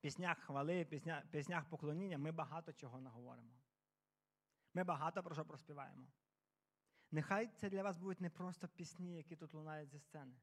[0.00, 3.52] піснях хвали, пісня, піснях поклоніння ми багато чого наговоримо.
[4.74, 6.06] Ми багато про що проспіваємо.
[7.10, 10.36] Нехай це для вас будуть не просто пісні, які тут лунають зі сцени.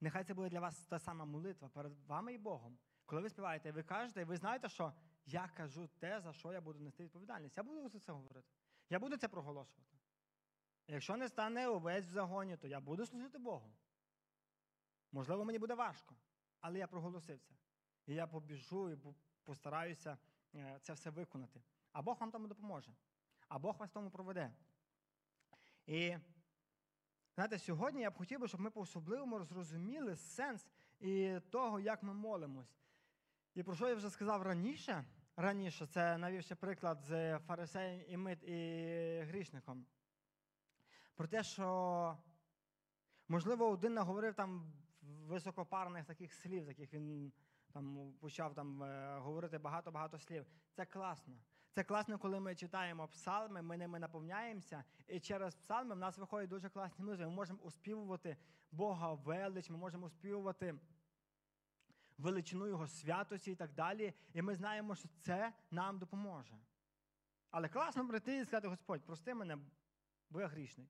[0.00, 2.78] Нехай це буде для вас та сама молитва перед вами і Богом.
[3.06, 4.92] Коли ви співаєте, ви кажете, і ви знаєте, що
[5.26, 7.56] я кажу те, за що я буду нести відповідальність.
[7.56, 8.48] Я буду за це говорити.
[8.90, 9.96] Я буду це проголошувати.
[10.88, 13.76] Якщо не стане увесь в загоні, то я буду служити Богу.
[15.12, 16.16] Можливо, мені буде важко
[16.66, 17.54] але я проголосив це.
[18.06, 18.98] І я побіжу і
[19.44, 20.18] постараюся
[20.54, 21.62] е, це все виконати.
[21.92, 22.92] А Бог вам тому допоможе.
[23.48, 24.52] А Бог вас тому проведе.
[25.86, 26.16] І
[27.34, 30.66] знаєте, сьогодні я б хотів би, щоб ми по-особливому зрозуміли сенс
[31.00, 32.78] і того, як ми молимось.
[33.54, 35.04] І про що я вже сказав раніше?
[35.36, 39.86] Раніше це навівши приклад з фарисеєм і мит і грішником.
[41.14, 42.18] Про те, що,
[43.28, 47.32] можливо, один наговорив там високопарних таких слів, таких він
[47.72, 50.46] там почав там е, говорити багато-багато слів.
[50.72, 51.34] Це класно.
[51.76, 56.48] Це класно, коли ми читаємо псалми, ми ними наповняємося, і через псалми в нас виходять
[56.48, 57.26] дуже класні музики.
[57.26, 58.36] Ми можемо успівувати
[58.70, 60.74] Бога велич, ми можемо успівувати
[62.18, 64.14] величину Його святості і так далі.
[64.32, 66.58] І ми знаємо, що це нам допоможе.
[67.50, 69.58] Але класно прийти і сказати, Господь, прости мене,
[70.30, 70.88] бо я грішний.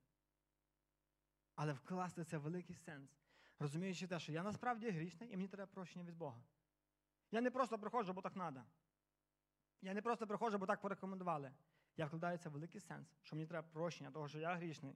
[1.55, 3.19] Але вкласти це великий сенс,
[3.59, 6.43] розуміючи те, що я насправді грішний, і мені треба прощення від Бога.
[7.31, 8.65] Я не просто приходжу, бо так треба.
[9.81, 11.53] Я не просто приходжу, бо так порекомендували.
[11.97, 14.95] Я вкладаю це великий сенс, що мені треба прощення, того, що я грішний.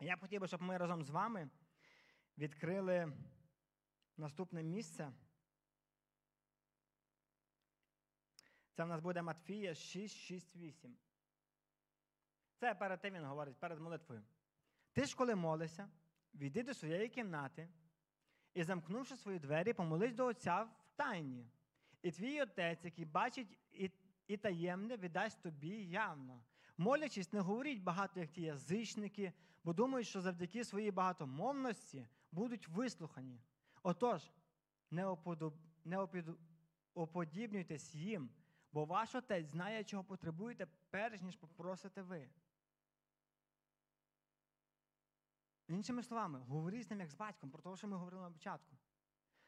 [0.00, 1.50] Я б хотів би, щоб ми разом з вами
[2.38, 3.12] відкрили
[4.16, 5.12] наступне місце.
[8.72, 10.96] Це в нас буде Матфія 6, 6, 8.
[12.56, 14.24] Це перед тим він говорить, перед молитвою.
[14.92, 15.90] Ти ж, коли молишся,
[16.34, 17.68] війди до своєї кімнати
[18.54, 21.46] і, замкнувши свої двері, помолись до Отця в тайні.
[22.02, 23.90] І твій отець, який бачить і,
[24.26, 26.42] і таємне, віддасть тобі явно.
[26.78, 29.32] Молячись, не говоріть багато, як ті язичники,
[29.64, 33.40] бо думають, що завдяки своїй багатомовності будуть вислухані.
[33.82, 34.30] Отож,
[34.90, 35.54] не, оподоб...
[35.84, 36.24] не опід...
[36.94, 38.30] оподібнюйтесь їм,
[38.72, 42.28] бо ваш отець знає, чого потребуєте, перш ніж попросите ви.
[45.68, 48.76] Іншими словами, говоріть з ним як з батьком, про те, що ми говорили на початку.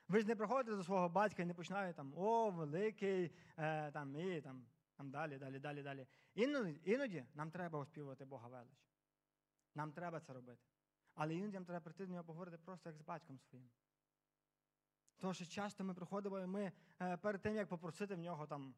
[0.08, 4.16] Ви ж не приходите до свого батька і не починаєте там о, великий, е, там,
[4.16, 6.06] і там, там далі, далі, далі, далі.
[6.34, 8.84] Іноді, іноді нам треба оспівувати Бога велич.
[9.74, 10.62] Нам треба це робити.
[11.14, 13.70] Але іноді нам треба прийти до нього поговорити просто як з батьком своїм.
[15.16, 18.74] Тому що часто ми приходимо і ми е, перед тим, як попросити в нього там,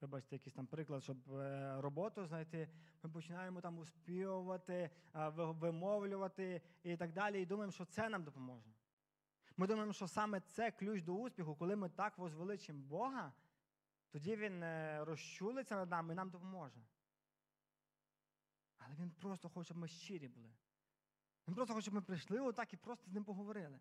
[0.00, 2.68] вибачте, якийсь там приклад, щоб е, роботу знайти,
[3.02, 8.70] ми починаємо там успівувати, е, вимовлювати і так далі, і думаємо, що це нам допоможе.
[9.56, 13.32] Ми думаємо, що саме це ключ до успіху, коли ми так возвеличимо Бога,
[14.10, 16.80] тоді Він е, розчулиться над нами і нам допоможе.
[18.78, 20.50] Але Він просто хоче, щоб ми щирі були.
[21.48, 23.78] Він просто хоче, щоб ми прийшли отак і просто з ним поговорили.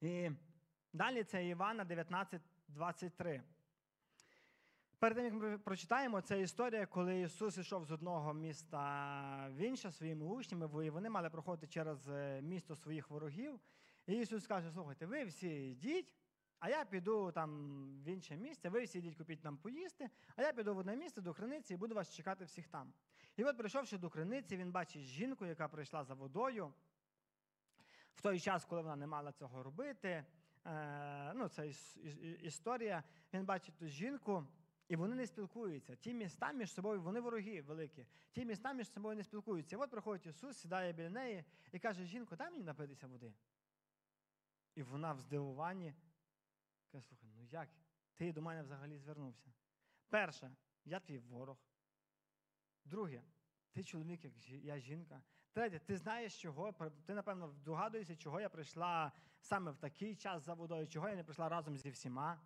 [0.00, 0.30] І
[0.92, 3.42] далі це Івана 19, 23.
[4.98, 9.92] Перед тим, як ми прочитаємо, це історія, коли Ісус йшов з одного міста в інше
[9.92, 13.60] своїми учнями, і вони мали проходити через е, місто своїх ворогів.
[14.08, 16.14] І Ісус каже, слухайте, ви всі йдіть,
[16.58, 17.50] а я піду там
[18.04, 21.20] в інше місце, ви всі йдіть купіть нам поїсти, а я піду в одне місце
[21.20, 22.92] до криниці і буду вас чекати всіх там.
[23.36, 26.72] І от, прийшовши до криниці, він бачить жінку, яка прийшла за водою.
[28.14, 30.24] В той час, коли вона не мала цього робити,
[30.66, 31.72] е, ну, це
[32.42, 34.46] історія, він бачить ту жінку,
[34.88, 35.96] і вони не спілкуються.
[35.96, 38.06] Ті міста між собою, вони вороги великі.
[38.32, 39.76] Ті міста між собою не спілкуються.
[39.76, 43.32] І от приходить Ісус, сідає біля неї і каже: жінку, дай мені напитися води.
[44.78, 45.94] І вона в здивуванні
[46.92, 47.68] каже, слухай, ну як?
[48.14, 49.52] Ти до мене взагалі звернувся?
[50.08, 50.50] Перше,
[50.84, 51.58] я твій ворог.
[52.84, 53.22] Друге,
[53.72, 55.22] ти чоловік, як я жінка.
[55.52, 56.72] Третє, ти знаєш, чого,
[57.06, 61.24] ти, напевно, догадуєшся, чого я прийшла саме в такий час за водою, чого я не
[61.24, 62.40] прийшла разом зі всіма.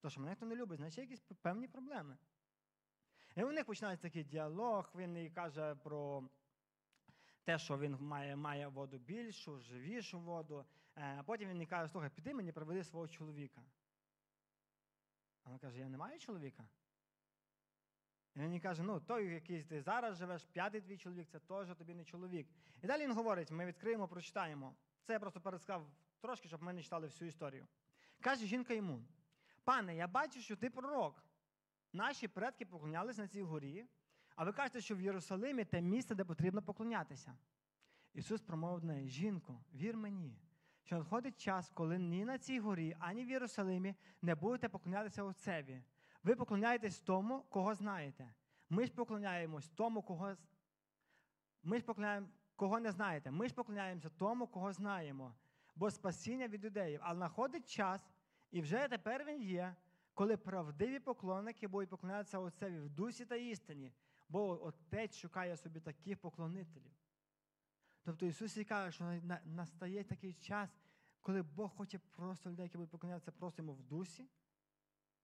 [0.00, 2.16] Тому що мене хто не любить, значить якісь певні проблеми.
[3.36, 6.28] І у них починається такий діалог, він і каже про
[7.42, 10.66] те, що він має має воду більшу, живішу воду.
[10.96, 13.62] Е, потім він каже, слухай, піди мені приведи свого чоловіка.
[15.44, 16.68] Вона каже, я не маю чоловіка.
[18.34, 21.94] І він каже, ну той, який ти зараз живеш, п'ятий твій чоловік, це теж тобі
[21.94, 22.48] не чоловік.
[22.82, 24.74] І далі він говорить: ми відкриємо, прочитаємо.
[25.02, 25.86] Це я просто пересказав
[26.20, 27.66] трошки, щоб ми не читали всю історію.
[28.20, 29.04] Каже жінка йому:
[29.64, 31.24] Пане, я бачу, що ти пророк.
[31.92, 33.86] Наші предки поклонялись на цій горі,
[34.36, 37.36] а ви кажете, що в Єрусалимі те місце, де потрібно поклонятися.
[38.14, 40.38] Ісус промовив до неї, жінко, вір мені,
[40.84, 45.82] що надходить час, коли ні на цій горі, ані в Єрусалимі не будете поклонятися Отцеві.
[46.22, 48.34] Ви поклоняєтесь тому, кого знаєте.
[48.70, 50.36] Ми ж поклоняємось тому, кого
[51.62, 53.30] ми ж поклоняємо, кого не знаєте.
[53.30, 55.34] Ми ж поклоняємося тому, кого знаємо.
[55.76, 57.00] Бо спасіння від юдеїв.
[57.02, 58.10] Але находить час,
[58.50, 59.76] і вже тепер він є,
[60.14, 63.92] коли правдиві поклонники будуть поклонятися Отцеві в дусі та істині,
[64.28, 66.92] бо Отець шукає собі таких поклонителів.
[68.04, 70.70] Тобто Ісус і каже, що настає такий час,
[71.20, 74.28] коли Бог хоче просто людей, які будуть поклонятися просто йому в дусі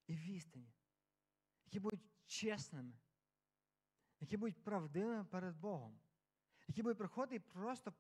[0.07, 0.72] і в істині
[1.70, 2.93] які будуть чесними,
[4.20, 6.01] які будуть правдивими перед Богом,
[6.68, 7.93] які будуть приходити і просто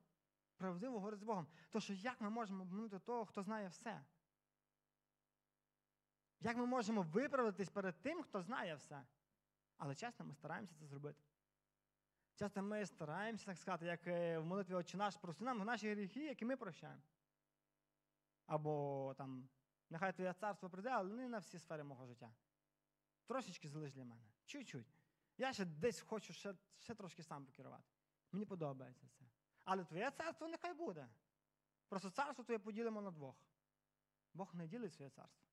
[0.56, 1.46] правдиво говорити з Богом.
[1.70, 4.04] То що як ми можемо обманути того, хто знає все?
[6.40, 9.06] Як ми можемо виправитись перед тим, хто знає все?
[9.76, 11.22] Але чесно, ми стараємося це зробити.
[12.40, 16.24] Часто ми стараємося, так сказати, як е, в молитві «Отче наш, прости нам наші гріхи,
[16.24, 17.02] які ми прощаємо.
[18.46, 19.48] Або там,
[19.90, 22.32] нехай твоє царство прийде, але не на всі сфери мого життя.
[23.26, 24.24] Трошечки залиш для мене.
[24.44, 24.94] Чуть-чуть.
[25.36, 27.84] Я ще десь хочу ще, ще трошки сам покерувати.
[28.32, 29.24] Мені подобається це.
[29.64, 31.08] Але твоє царство нехай буде.
[31.88, 33.36] Просто царство твоє поділимо на двох.
[34.34, 35.49] Бог не ділить своє царство.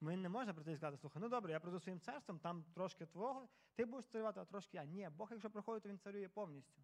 [0.00, 3.06] Ми не можемо прийти і сказати, слухай, ну добре, я прийду своїм царством, там трошки
[3.06, 4.84] твого, ти будеш царювати, а трошки я.
[4.84, 6.82] Ні, Бог, якщо приходить, то він царює повністю.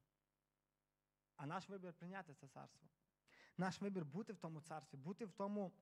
[1.37, 2.89] А наш вибір прийняти це царство.
[3.57, 5.73] Наш вибір бути в тому царстві, бути в тому,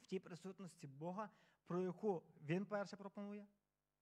[0.00, 1.30] в тій присутності Бога,
[1.66, 3.46] про яку Він перше пропонує,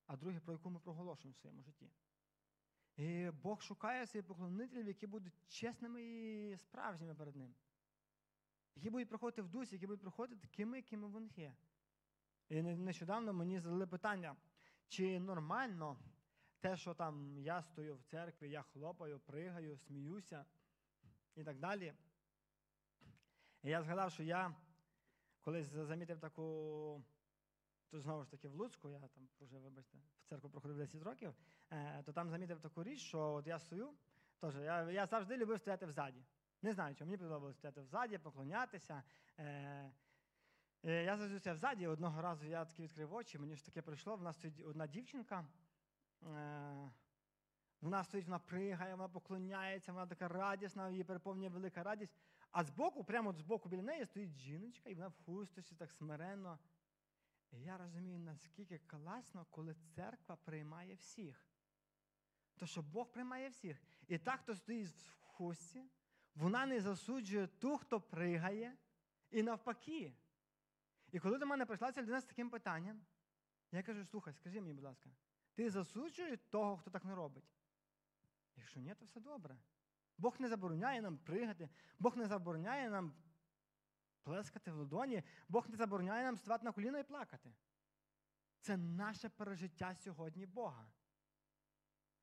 [0.07, 1.90] а друге, про яку ми проголошуємо в своєму житті.
[2.97, 7.55] І Бог шукає своїх поклонителів, які будуть чесними і справжніми перед Ним.
[8.76, 11.55] Які будуть приходити в дусі, які будуть приходити такими, якими вони є.
[12.53, 14.36] І нещодавно мені задали питання,
[14.88, 15.96] чи нормально
[16.61, 20.44] те, що там я стою в церкві, я хлопаю, пригаю, сміюся
[21.34, 21.94] і так далі.
[23.62, 24.57] І я згадав, що я
[25.40, 27.05] колись замітив таку,
[27.90, 31.34] то знову ж таки в Луцьку, я там вже, вибачте, в церкву проходив 10 років,
[31.70, 33.94] е, то там замітив таку річ, що от я стою,
[34.40, 36.24] теж, я, я завжди любив стояти взаді.
[36.62, 39.03] Не знаю, чому мені подобалося стояти взаді, поклонятися.
[39.38, 39.92] Е,
[40.83, 44.37] Я завжди взаді, одного разу я таки відкрив очі, мені ж таке прийшло, в нас
[44.37, 45.47] стоїть одна дівчинка,
[46.22, 46.91] е,
[47.80, 52.12] вона стоїть, вона пригає, вона поклоняється, вона така радісна, її переповнює велика радість.
[52.51, 56.59] А збоку, прямо збоку біля неї стоїть жіночка, і вона в хустості так смиренно.
[57.53, 61.47] І я розумію, наскільки класно, коли церква приймає всіх.
[62.57, 63.83] То що Бог приймає всіх.
[64.09, 65.85] І та, хто стоїть в хусті,
[66.35, 68.76] вона не засуджує ту, хто пригає,
[69.30, 70.14] і навпаки.
[71.13, 73.05] І коли до мене прийшла ця людина з таким питанням,
[73.73, 75.11] я кажу: слухай, скажи мені, будь ласка,
[75.55, 77.45] ти засуджуєш того, хто так не робить?
[78.57, 79.57] Якщо ні, то все добре.
[80.19, 83.15] Бог не забороняє нам пригати, Бог не забороняє нам
[84.23, 87.55] плескати в ладоні, Бог не забороняє нам ставати на коліна і плакати.
[88.61, 90.87] Це наше пережиття сьогодні Бога.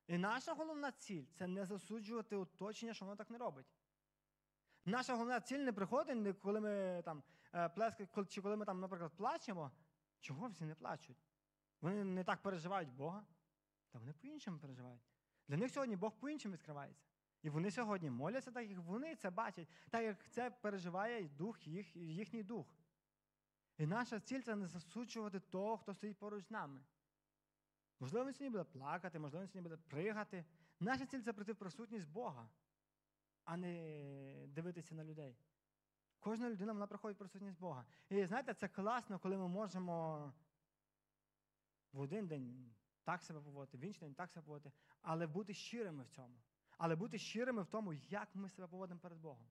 [0.06, 3.66] І наша головна ціль це не засуджувати оточення, що воно так не робить.
[4.84, 7.22] Наша головна ціль не приходить, коли ми там
[7.54, 9.70] е, чи коли ми там, наприклад, плачемо.
[10.20, 11.24] Чого всі не плачуть?
[11.80, 13.24] Вони не так переживають Бога,
[13.90, 15.02] та вони по-іншому переживають.
[15.48, 17.06] Для них сьогодні Бог по-іншому відкривається.
[17.42, 21.96] І вони сьогодні моляться, так як вони це бачать, так як це переживає дух їх,
[21.96, 22.74] їхній дух.
[23.78, 26.80] І наша ціль це не засуджувати того, хто стоїть поруч з нами.
[28.00, 30.44] Можливо, він сьогодні буде плакати, можливо, він сьогодні буде пригати.
[30.80, 32.48] Наша ціль це прийти в присутність Бога
[33.50, 35.36] а не дивитися на людей.
[36.20, 37.84] Кожна людина вона приходить в присутність Бога.
[38.08, 40.32] І знаєте, це класно, коли ми можемо
[41.92, 46.04] в один день так себе поводити, в інший день так себе поводити, але бути щирими
[46.04, 46.40] в цьому.
[46.78, 49.46] Але бути щирими в тому, як ми себе поводимо перед Богом.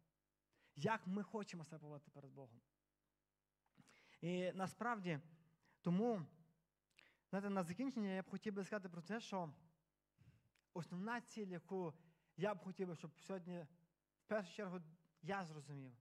[0.76, 2.62] Як ми хочемо себе поводити перед Богом.
[4.22, 5.20] І насправді,
[5.82, 6.26] тому,
[7.30, 9.54] знаєте, на закінчення я б хотів би сказати про те, що
[10.74, 11.94] основна ціль, яку
[12.38, 13.68] я б хотів, щоб сьогодні
[14.20, 14.80] в першу чергу
[15.22, 15.94] я зрозумів,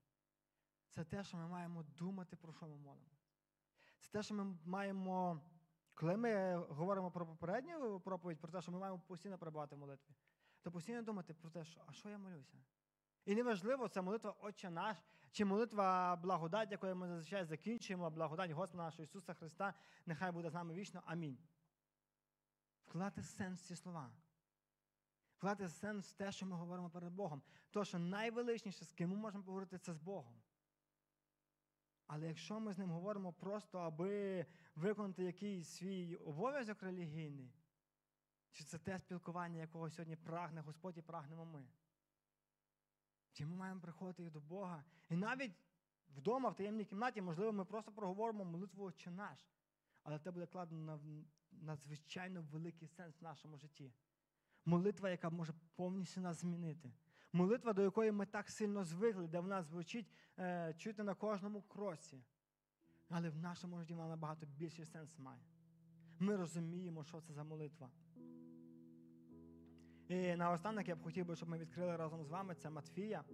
[0.91, 3.11] це те, що ми маємо думати, про що ми молимо.
[4.01, 5.41] Це те, що ми маємо,
[5.95, 10.15] коли ми говоримо про попередню проповідь, про те, що ми маємо постійно перебувати в молитві,
[10.63, 12.59] то постійно думати про те, що, а що я молюся?
[13.25, 14.97] І неважливо, це молитва Отче наш,
[15.31, 19.75] чи молитва благодать, якою ми зазвичай закінчуємо, благодать Господа нашого Ісуса Христа,
[20.07, 21.03] нехай буде з нами вічно.
[21.07, 21.39] Амінь.
[22.87, 24.11] Вкладати сенс в ці слова
[25.39, 27.43] вкладати сенс в те, що ми говоримо перед Богом.
[27.71, 30.43] То, що найвеличніше, з ким ми можемо поговорити, це з Богом.
[32.09, 34.47] Але якщо ми з ним говоримо просто, аби
[34.77, 37.53] виконати якийсь свій обов'язок релігійний,
[38.53, 41.69] чи це те спілкування, якого сьогодні прагне Господь і прагнемо ми?
[43.33, 44.85] Чи ми маємо приходити до Бога?
[45.09, 45.53] І навіть
[46.17, 49.51] вдома, в таємній кімнаті, можливо, ми просто проговоримо молитву «Отче наш,
[50.03, 53.93] але це буде кладено на надзвичайно великий сенс в нашому житті.
[54.65, 56.93] Молитва, яка може повністю нас змінити.
[57.33, 62.23] Молитва, до якої ми так сильно звикли, де вона звучить е, чути на кожному кроці.
[63.09, 65.43] Але в нашому житті вона набагато більший сенс має.
[66.19, 67.91] Ми розуміємо, що це за молитва.
[70.09, 73.25] І наостанок я б хотів би, щоб ми відкрили разом з вами це Матфія,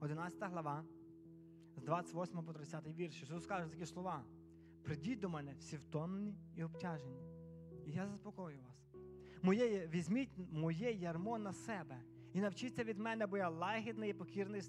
[0.00, 0.84] 11 глава,
[1.76, 3.22] з 28 по 30 вірш.
[3.22, 4.24] Ісус каже такі слова:
[4.82, 7.20] придіть до мене всі втомлені і обтяжені,
[7.86, 8.86] і я заспокою вас.
[9.42, 12.02] Моє, Візьміть моє ярмо на себе
[12.32, 14.62] і навчіться від мене, бо я лагідний і покірний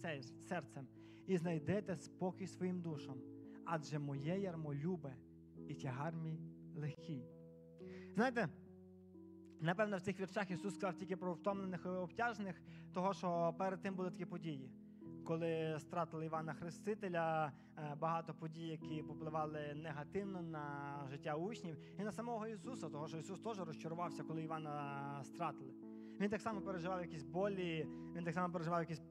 [0.47, 0.88] серцем,
[1.28, 3.16] і знайдете спокій своїм душам,
[3.66, 5.16] адже моє ярмо любе
[5.68, 6.39] і тягар мій
[6.76, 7.26] легкий.
[8.14, 8.49] Знаєте,
[9.59, 12.62] напевно, в цих віршах Ісус сказав тільки про втомлених і обтяжених,
[12.93, 14.72] того, що перед тим були такі події.
[15.26, 22.12] Коли стратили Івана Хрестителя, е, багато подій, які попливали негативно на життя учнів, і на
[22.12, 25.74] самого Ісуса, того що Ісус теж розчарувався, коли Івана стратили.
[26.22, 29.01] Він так само переживав якісь болі, він так само переживав якісь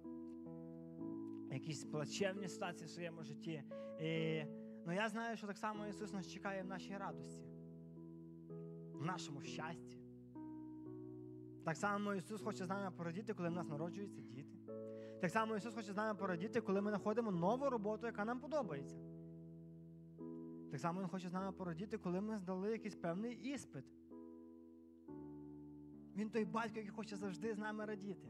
[1.52, 3.62] якісь плачевні ситуації в своєму житті.
[4.00, 4.42] І,
[4.86, 7.48] Ну я знаю, що так само Ісус нас чекає в нашій радості,
[8.92, 9.98] в нашому щасті.
[11.64, 14.58] Так само Ісус хоче з нами порадіти, коли в нас народжуються діти.
[15.20, 18.98] Так само Ісус хоче з нами порадіти, коли ми знаходимо нову роботу, яка нам подобається.
[20.70, 23.84] Так само Він хоче з нами порадіти, коли ми здали якийсь певний іспит.
[26.20, 28.28] Він той батько, який хоче завжди з нами радіти.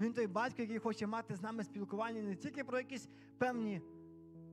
[0.00, 3.08] Він той батько, який хоче мати з нами спілкування не тільки про якісь
[3.38, 3.82] певні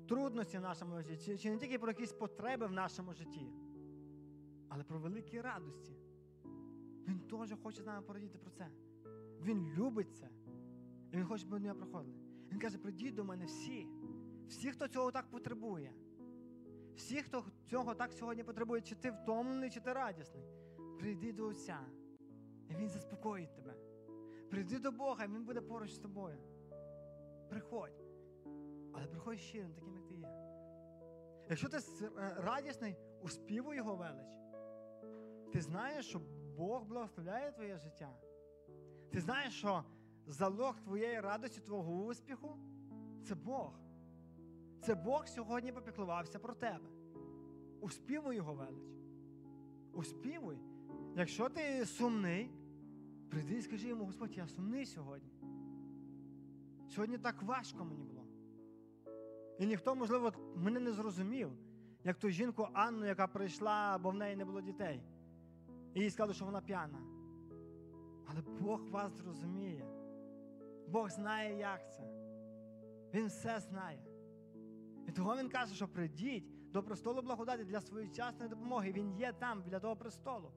[0.08, 3.52] трудності в нашому житті, чи не тільки про якісь потреби в нашому житті,
[4.70, 5.96] але про великі радості.
[7.08, 8.70] Він теж хоче з нами порадіти про це.
[9.42, 10.30] Він любить це.
[11.12, 12.16] І він хоче, щоб ми до нього проходили.
[12.52, 13.88] Він каже, прийдіть до мене всі,
[14.48, 15.94] всі, хто цього так потребує.
[16.96, 20.44] Всі, хто цього так сьогодні потребує, чи ти втомлений, чи ти радісний.
[21.00, 21.80] Прийди до Отця.
[22.70, 23.74] І Він заспокоїть тебе.
[24.50, 26.38] Прийди до Бога, і Він буде поруч з тобою.
[27.50, 28.02] Приходь.
[28.94, 30.30] Але приходь щирим, таким, як ти є.
[31.50, 31.78] Якщо ти
[32.38, 34.40] радісний, успівуй його велич.
[35.54, 36.22] Ти знаєш, що
[36.58, 38.14] Бог благословляє твоє життя.
[39.12, 39.84] Ти знаєш, що
[40.28, 42.58] залог твоєї радості, твого успіху
[43.28, 43.80] це Бог.
[44.82, 46.90] Це Бог сьогодні попіклувався про тебе.
[47.82, 48.90] Успівуй його велич.
[49.94, 50.60] Успівуй.
[51.18, 52.52] Якщо ти сумний,
[53.30, 55.30] прийди і скажи йому, Господь, я сумний сьогодні.
[56.88, 58.26] Сьогодні так важко мені було.
[59.60, 61.52] І ніхто, можливо, мене не зрозумів,
[62.04, 65.02] як ту жінку Анну, яка прийшла, бо в неї не було дітей.
[65.94, 67.00] І їй сказали, що вона п'яна.
[68.26, 69.86] Але Бог вас зрозуміє.
[70.88, 72.04] Бог знає, як це.
[73.14, 74.06] Він все знає.
[75.08, 78.92] І того Він каже, що прийдіть до престолу благодаті для своєчасної допомоги.
[78.92, 80.52] Він є там, біля того престолу.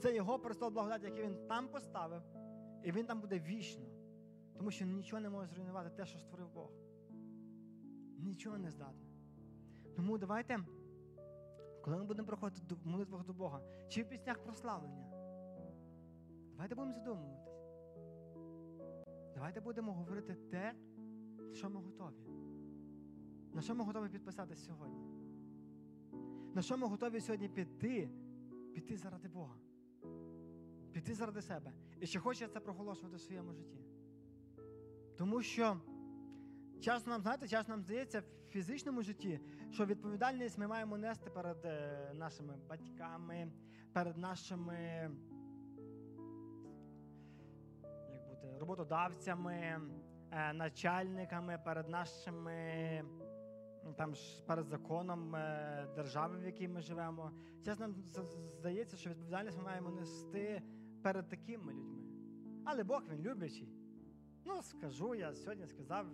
[0.00, 2.22] Це його престол благодаті, який він там поставив,
[2.84, 3.86] і він там буде вічно.
[4.56, 6.70] Тому що нічого не може зруйнувати те, що створив Бог.
[8.18, 9.06] Нічого не здатне.
[9.96, 10.58] Тому давайте,
[11.84, 15.04] коли ми будемо проходити в молитвах до Бога, чи в піснях прославлення,
[16.52, 17.60] давайте будемо задумуватись.
[19.34, 20.74] Давайте будемо говорити те,
[21.52, 22.30] що ми готові.
[23.52, 25.04] На що ми готові підписатись сьогодні?
[26.54, 28.10] На що ми готові сьогодні піти?
[28.74, 29.56] Піти заради Бога.
[30.92, 31.72] Піти заради себе.
[32.00, 33.78] І чи хоче це проголошувати в своєму житті?
[35.16, 35.80] Тому що
[36.80, 41.64] часто нам, знаєте, часто нам здається в фізичному житті, що відповідальність ми маємо нести перед
[41.64, 43.52] е, нашими батьками,
[43.92, 45.10] перед нашими
[48.12, 49.80] як бути, роботодавцями,
[50.30, 53.04] е, начальниками, перед нашими
[53.96, 54.14] там
[54.46, 57.30] перед законом е, держави, в якій ми живемо.
[57.64, 57.94] Часто нам
[58.58, 60.62] здається, що відповідальність ми маємо нести
[61.02, 62.02] перед такими людьми.
[62.64, 63.68] Але Бог він люблячий.
[64.44, 66.06] Ну, скажу, я сьогодні сказав,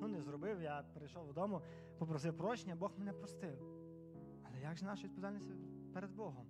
[0.00, 1.60] ну не зробив, я прийшов додому,
[1.98, 3.58] попросив прощення, Бог мене простив.
[4.42, 5.52] Але як же наша відповідальність
[5.92, 6.46] перед Богом?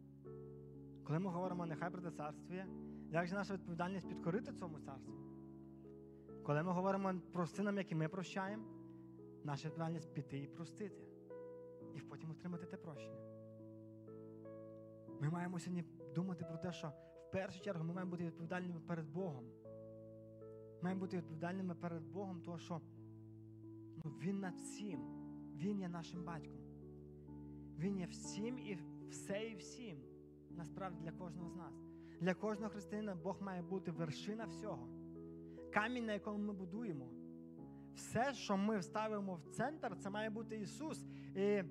[1.04, 2.64] Коли ми говоримо, нехай прийде царстві,
[3.10, 5.14] як же наша відповідальність підкорити цьому царству?
[6.42, 8.64] Коли ми говоримо про синам, які ми прощаємо,
[9.44, 11.02] наша відповідальність піти і простити,
[11.94, 13.18] і потім отримати те прощення.
[15.20, 16.92] Ми маємо сьогодні думати про те, що
[17.34, 19.44] першу чергу ми маємо бути відповідальними перед Богом.
[20.82, 22.80] Маємо бути відповідальними перед Богом, тому що
[24.04, 25.00] ну, Він над всім,
[25.56, 26.60] Він є нашим батьком.
[27.78, 28.78] Він є всім і
[29.08, 29.98] все і всім.
[30.50, 31.74] Насправді для кожного з нас.
[32.20, 34.88] Для кожного християнина Бог має бути вершина всього.
[35.72, 37.08] Камінь, на якому ми будуємо.
[37.94, 41.06] Все, що ми вставимо в центр, це має бути Ісус.
[41.36, 41.62] І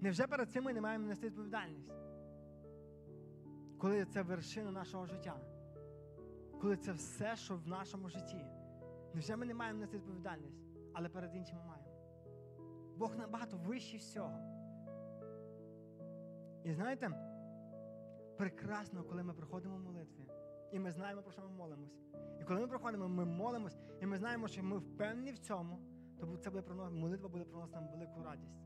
[0.00, 1.92] невже перед цим ми не маємо нести відповідальність?
[3.82, 5.36] Коли це вершина нашого життя,
[6.60, 8.46] коли це все, що в нашому житті.
[9.14, 10.58] Невже ми не маємо нести відповідальність,
[10.92, 11.88] але перед іншими маємо?
[12.96, 14.38] Бог набагато вищий всього.
[16.64, 17.10] І знаєте,
[18.38, 20.26] прекрасно, коли ми приходимо в молитві,
[20.72, 21.98] і ми знаємо, про що ми молимось.
[22.40, 25.78] І коли ми проходимо, ми молимось, і ми знаємо, що ми впевнені в цьому,
[26.20, 28.56] то це буде молитва буде приносити нам велику радість.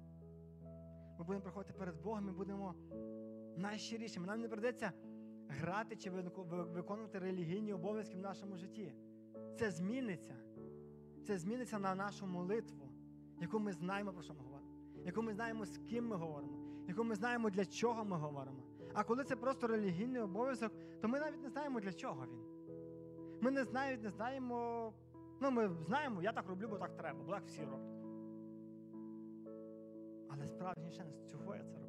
[1.18, 2.74] Ми будемо приходити перед Богом і будемо
[3.56, 4.26] найщирішими.
[4.26, 4.92] Нам не придеться
[5.48, 8.94] грати чи виконувати релігійні обов'язки в нашому житті.
[9.58, 10.34] Це зміниться.
[11.26, 12.88] Це зміниться на нашу молитву,
[13.40, 14.70] яку ми знаємо, про що ми говоримо,
[15.04, 18.62] яку ми знаємо, з ким ми говоримо, яку ми знаємо, для чого ми говоримо.
[18.94, 22.40] А коли це просто релігійний обов'язок, то ми навіть не знаємо, для чого він.
[23.40, 24.92] Ми не навіть не знаємо.
[25.40, 27.96] Ну, ми знаємо, я так роблю, бо так треба, бо так всі роблять.
[30.28, 31.85] Але справжній шанс, чого я це роблю?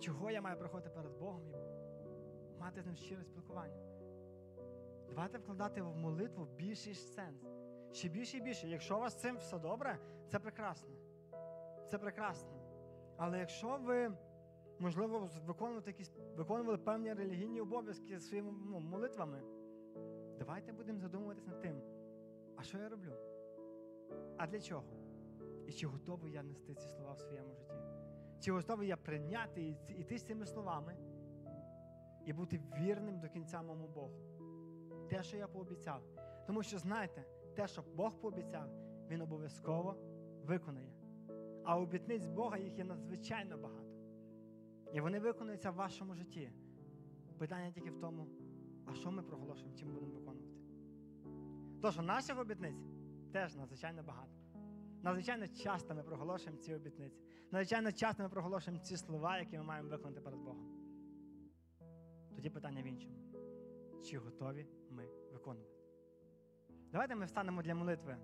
[0.00, 3.82] Чого я маю приходити перед Богом і мати з ним щире спілкування?
[5.08, 7.46] Давайте вкладати в молитву більший сенс.
[7.92, 8.68] Ще більше і більше.
[8.68, 9.98] Якщо у вас з цим все добре,
[10.28, 10.90] це прекрасно.
[11.90, 12.50] Це прекрасно.
[13.16, 14.12] Але якщо ви,
[14.78, 19.42] можливо, виконувати якісь, виконували певні релігійні обов'язки своїми ну, молитвами,
[20.38, 21.80] давайте будемо задумуватися над тим,
[22.56, 23.12] а що я роблю?
[24.36, 24.84] А для чого?
[25.66, 27.99] І чи готовий я нести ці слова в своєму житті?
[28.40, 29.70] Чи готовий я прийняти і
[30.00, 30.96] йти з цими словами
[32.26, 34.14] і бути вірним до кінця моєму Богу?
[35.10, 36.02] Те, що я пообіцяв.
[36.46, 37.24] Тому що, знаєте,
[37.56, 38.70] те, що Бог пообіцяв,
[39.08, 39.96] Він обов'язково
[40.44, 40.92] виконає.
[41.64, 43.90] А обітниць Бога їх є надзвичайно багато.
[44.92, 46.52] І вони виконуються в вашому житті.
[47.38, 48.26] Питання тільки в тому,
[48.86, 50.54] а що ми проголошуємо, чим будемо виконувати.
[51.82, 52.84] Тож, наших обітниць
[53.32, 54.30] теж надзвичайно багато.
[55.02, 57.29] Надзвичайно часто ми проголошуємо ці обітниці.
[57.52, 60.66] Надзвичайно часто ми проголошуємо ці слова, які ми маємо виконати перед Богом.
[62.34, 63.14] Тоді питання в іншому.
[64.04, 65.74] Чи готові ми виконувати?
[66.92, 68.16] Давайте ми встанемо для молитви.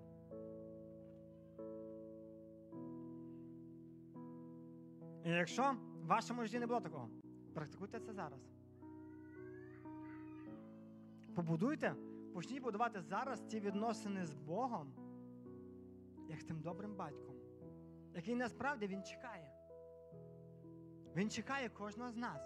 [5.25, 7.09] І якщо в вашому житті не було такого,
[7.53, 8.39] практикуйте це зараз.
[11.35, 11.95] Побудуйте,
[12.33, 14.93] почніть будувати зараз ці відносини з Богом,
[16.29, 17.36] як з тим добрим батьком,
[18.17, 19.51] який насправді Він чекає.
[21.15, 22.41] Він чекає кожного з нас.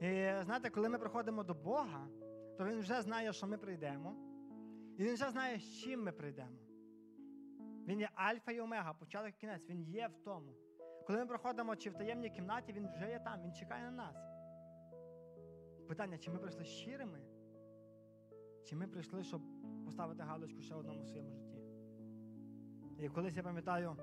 [0.00, 2.08] І знаєте, коли ми приходимо до Бога,
[2.58, 4.16] то Він вже знає, що ми прийдемо.
[4.98, 6.58] І Він вже знає, з чим ми прийдемо.
[7.86, 10.54] Він є альфа і омега, початок і кінець, він є в тому.
[11.06, 14.16] Коли ми проходимо чи в таємній кімнаті, він вже є там, він чекає на нас.
[15.88, 17.20] Питання, чи ми прийшли щирими,
[18.64, 19.42] чи ми прийшли, щоб
[19.84, 21.58] поставити галочку ще одному в своєму житті.
[22.98, 23.96] І колись я пам'ятаю,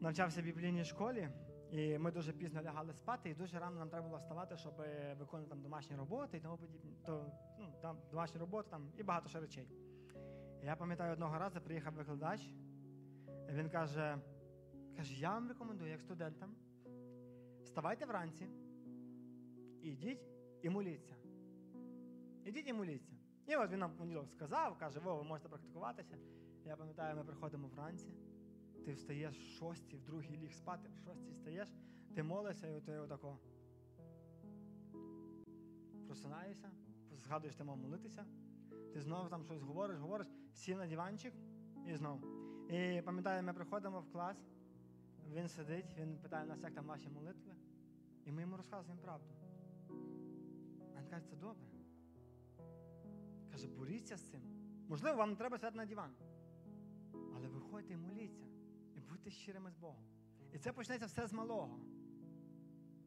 [0.00, 1.28] навчався в біблійній школі,
[1.70, 4.74] і ми дуже пізно лягали спати, і дуже рано нам треба було вставати, щоб
[5.18, 6.90] виконувати там домашні роботи і тому подібне.
[7.06, 9.68] То, ну, там домашні роботи там, і багато ще речей.
[10.62, 12.50] Я пам'ятаю, одного разу приїхав викладач,
[13.48, 14.18] він каже,
[14.96, 16.54] каже, я вам рекомендую, як студентам,
[17.64, 18.48] вставайте вранці,
[19.82, 20.28] ідіть
[20.62, 21.16] і моліться.
[22.44, 23.12] Ідіть і моліться.
[23.46, 26.16] І от він нам сказав, каже, ви можете практикуватися.
[26.64, 28.08] Я пам'ятаю, ми приходимо вранці,
[28.86, 31.68] ти встаєш в шостій, в другій ліг спати, в шостій стаєш,
[32.14, 33.38] ти молишся, і ти отако
[36.06, 36.70] просинаєшся,
[37.12, 38.26] згадуєш, ти мав молитися,
[38.92, 41.34] ти знову там щось говориш, говориш, сів на диванчик
[41.86, 42.20] і знову.
[42.70, 44.36] І пам'ятаю, ми приходимо в клас,
[45.32, 47.54] він сидить, він питає нас, як там ваші молитви,
[48.24, 49.34] і ми йому розказуємо правду.
[50.96, 51.66] А він каже, це добре.
[53.50, 54.40] Каже, боріться з цим.
[54.88, 56.10] Можливо, вам треба сидіти на диван.
[57.34, 58.46] Але виходьте і моліться.
[59.08, 60.04] Будьте щирими з Богом.
[60.52, 61.80] І це почнеться все з малого.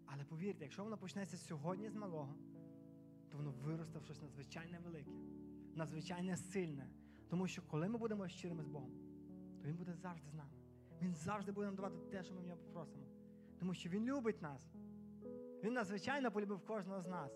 [0.05, 2.35] Але повірте, якщо воно почнеться сьогодні з малого,
[3.29, 5.11] то воно виросте в щось надзвичайне велике,
[5.75, 6.89] надзвичайне сильне.
[7.29, 8.91] Тому що коли ми будемо щирими з Богом,
[9.61, 10.51] то Він буде завжди з нами.
[11.01, 13.05] Він завжди буде нам давати те, що ми в нього попросимо.
[13.59, 14.73] Тому що Він любить нас.
[15.63, 17.31] Він надзвичайно полюбив кожного з нас.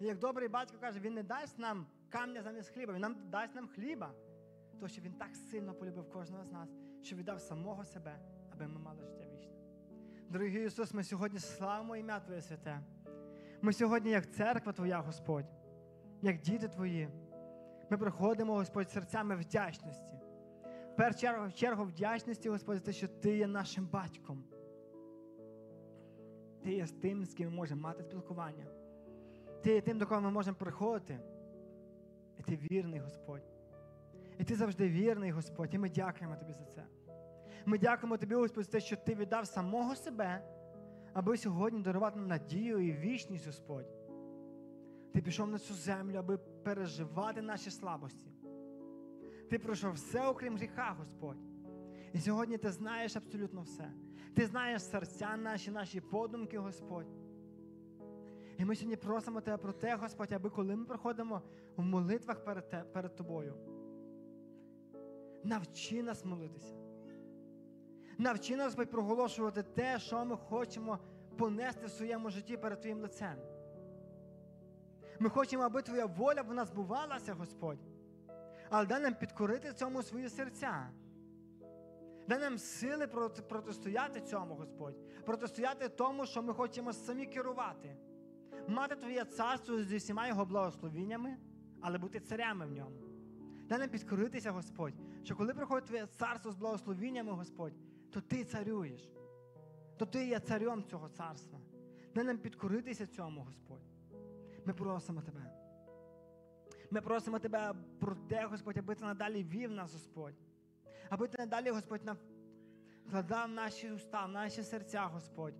[0.00, 3.54] І як добрий батько каже, він не дасть нам камня замість хліба, він нам дасть
[3.54, 4.14] нам хліба.
[4.78, 6.68] Тому що він так сильно полюбив кожного з нас,
[7.02, 8.18] що віддав самого себе,
[8.52, 9.52] аби ми мали життя вічне.
[10.28, 12.80] Дорогий Ісус, ми сьогодні славимо ім'я Твоє святе.
[13.62, 15.52] Ми сьогодні, як церква Твоя, Господь,
[16.22, 17.08] як діти Твої,
[17.90, 20.14] ми приходимо, Господь, серцями вдячності.
[20.92, 24.44] В першу чергу, в чергу вдячності, Господь, за те, що Ти є нашим батьком.
[26.62, 28.66] Ти є з тим, з ким ми можемо мати спілкування.
[29.62, 31.20] Ти є тим, до кого ми можемо приходити.
[32.38, 33.53] І ти вірний, Господь.
[34.38, 36.86] І ти завжди вірний, Господь, і ми дякуємо Тобі за це.
[37.66, 40.42] Ми дякуємо Тобі, Господь, за те, що Ти віддав самого себе,
[41.12, 43.86] аби сьогодні дарувати нам надію і вічність, Господь.
[45.12, 48.26] Ти пішов на цю землю, аби переживати наші слабості.
[49.50, 51.38] Ти пройшов все, окрім гріха, Господь.
[52.12, 53.92] І сьогодні ти знаєш абсолютно все.
[54.34, 57.06] Ти знаєш серця наші, наші подумки, Господь.
[58.58, 61.42] І ми сьогодні просимо Тебе про те, Господь, аби коли ми проходимо
[61.76, 63.54] в молитвах перед, перед Тобою,
[65.44, 66.74] навчи нас молитися.
[68.18, 70.98] Навчи нас, проголошувати те, що ми хочемо
[71.38, 73.36] понести в своєму житті перед Твоїм лицем.
[75.18, 77.78] Ми хочемо, аби Твоя воля в нас бувалася, Господь.
[78.70, 80.90] Але дай нам підкорити цьому свої серця.
[82.28, 83.06] Дай нам сили
[83.48, 85.24] протистояти цьому, Господь.
[85.24, 87.96] Протистояти тому, що ми хочемо самі керувати.
[88.68, 91.36] Мати Твоє царство зі всіма його благословіннями,
[91.80, 93.03] але бути царями в ньому.
[93.68, 97.72] Дай нам підкоритися, Господь, що коли приходить Твоє царство з благословіннями, Господь,
[98.10, 99.10] то Ти царюєш.
[99.96, 101.58] То Ти є царем цього царства.
[102.14, 103.82] Дай нам підкоритися цьому, Господь.
[104.64, 105.50] Ми просимо Тебе.
[106.90, 110.34] Ми просимо Тебе про те, Господь, аби Ти надалі вів нас, Господь.
[111.08, 112.16] Аби Ти надалі, Господь, нам
[113.06, 115.54] вкладав наші уста, в наші серця, Господь,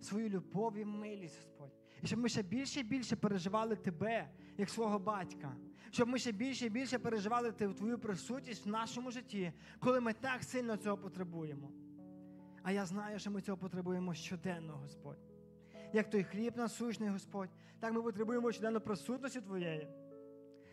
[0.00, 1.79] свою любов і милість, Господь.
[2.02, 4.28] І щоб ми ще більше і більше переживали Тебе,
[4.58, 5.56] як свого батька.
[5.90, 10.42] Щоб ми ще більше і більше переживали Твою присутність в нашому житті, коли ми так
[10.42, 11.70] сильно цього потребуємо.
[12.62, 15.18] А я знаю, що ми цього потребуємо щоденно, Господь.
[15.92, 19.88] Як той хліб насущний, Господь, так ми потребуємо щоденно присутності Твоєї.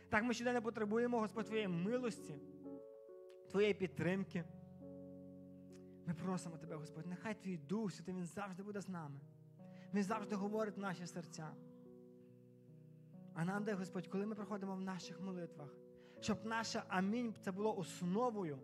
[0.09, 2.35] Так ми щоденно потребуємо, Господь, Твоєї милості,
[3.51, 4.43] Твоєї підтримки.
[6.05, 9.19] Ми просимо Тебе, Господь, нехай Твій Дух Святий, Він завжди буде з нами.
[9.93, 11.51] Він завжди говорить в наші серця.
[13.33, 15.69] А нам дай, Господь, коли ми проходимо в наших молитвах,
[16.19, 18.59] щоб наше амінь це було основою,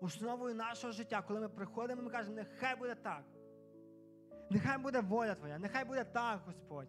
[0.00, 3.24] основою нашого життя, коли ми приходимо, ми кажемо, нехай буде так.
[4.50, 6.88] Нехай буде воля Твоя, нехай буде так, Господь,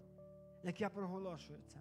[0.63, 1.79] як я проголошую це.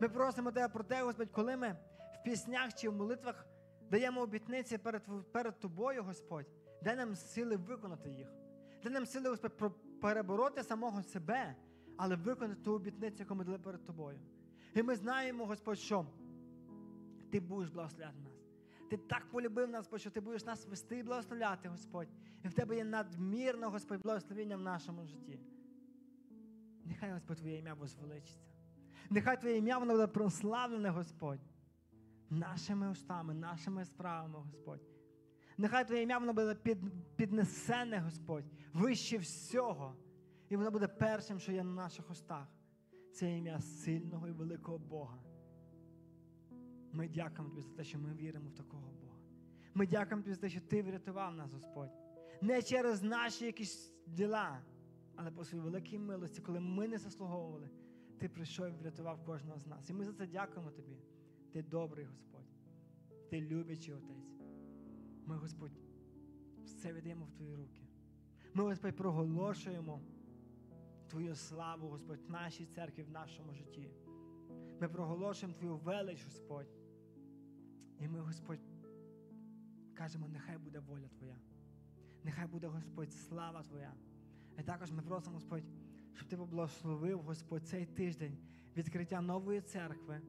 [0.00, 1.76] Ми просимо Тебе про те, Господь, коли ми
[2.14, 3.46] в піснях чи в молитвах
[3.90, 6.46] даємо обітниці перед, перед Тобою, Господь,
[6.82, 8.28] дай нам сили виконати їх.
[8.82, 11.56] Дай нам сили, Господь, перебороти самого себе,
[11.96, 14.18] але виконати ту обітницю, яку ми дали перед Тобою.
[14.74, 16.06] І ми знаємо, Господь, що
[17.30, 18.32] Ти будеш благословляти нас.
[18.88, 22.08] Ти так полюбив нас, що ти будеш нас вести і благословляти, Господь.
[22.44, 25.40] І в тебе є надмірно, Господь, благословення в нашому житті.
[26.84, 28.48] Нехай, Господь, Твоє ім'я возвеличиться.
[29.10, 31.40] Нехай Твоє ім'я воно буде прославлене, Господь,
[32.30, 34.80] нашими устами, нашими справами, Господь.
[35.58, 36.78] Нехай Твоє ім'я воно буде під,
[37.16, 39.96] піднесене, Господь, вище всього.
[40.48, 42.48] І воно буде першим, що є на наших устах.
[43.12, 45.22] Це ім'я сильного і великого Бога.
[46.92, 49.18] Ми дякуємо Тобі за те, що ми віримо в такого Бога.
[49.74, 51.90] Ми дякуємо Тобі за те, що Ти врятував нас, Господь.
[52.40, 54.62] Не через наші якісь діла,
[55.16, 57.70] але по своїй великій милості, коли ми не заслуговували,
[58.18, 59.90] Ти прийшов і врятував кожного з нас.
[59.90, 60.96] І ми за це дякуємо Тобі.
[61.52, 62.46] Ти добрий Господь.
[63.30, 64.37] Ти любячий Отець.
[65.28, 65.72] Ми, Господь,
[66.64, 67.80] все віддаємо в Твої руки.
[68.54, 70.00] Ми, Господь, проголошуємо
[71.08, 73.90] Твою славу, Господь, в нашій церкві, в нашому житті.
[74.80, 76.66] Ми проголошуємо Твою велич, Господь.
[78.00, 78.60] І ми, Господь,
[79.94, 81.36] кажемо, нехай буде воля Твоя.
[82.24, 83.92] Нехай буде, Господь, слава Твоя.
[84.58, 85.64] І також ми просимо, Господь,
[86.14, 88.38] щоб Ти поблагословив, Господь, цей тиждень
[88.76, 90.20] відкриття нової церкви.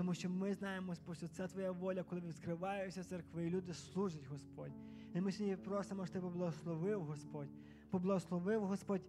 [0.00, 4.72] Тому що ми знаємо, що це Твоя воля, коли відкриваються церкви, і люди служать, Господь.
[5.14, 7.48] І ми сьогодні просимо, щоб Ти поблагословив, Господь.
[7.90, 9.02] Поблагословив, Господь,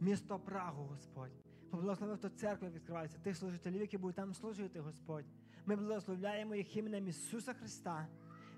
[0.00, 1.30] місто Прагу, Господь.
[1.70, 5.24] Поблагословив ту церкву, відкривається, тих служителів, які будуть там служити, Господь.
[5.66, 8.08] Ми благословляємо їх іменем Ісуса Христа.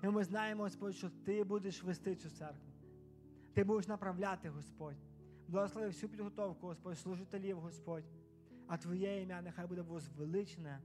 [0.03, 2.71] І ми знаємо, Господь, що Ти будеш вести цю церкву.
[3.53, 4.97] Ти будеш направляти, Господь.
[5.47, 8.03] Благослови всю підготовку, Господь, служителів, Господь.
[8.67, 10.81] А Твоє ім'я нехай буде возвеличене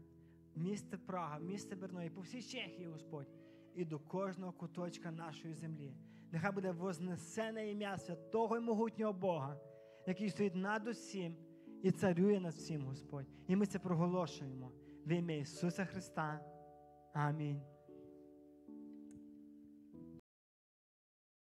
[0.56, 3.28] в Прага, місце Берної, по всій Чехії, Господь,
[3.74, 5.96] і до кожного куточка нашої землі.
[6.32, 9.60] Нехай буде вознесене ім'я святого і могутнього Бога,
[10.06, 11.36] який стоїть над усім
[11.82, 13.26] і царює над всім, Господь.
[13.48, 14.72] І ми це проголошуємо
[15.06, 16.40] в ім'я Ісуса Христа.
[17.12, 17.71] Амінь.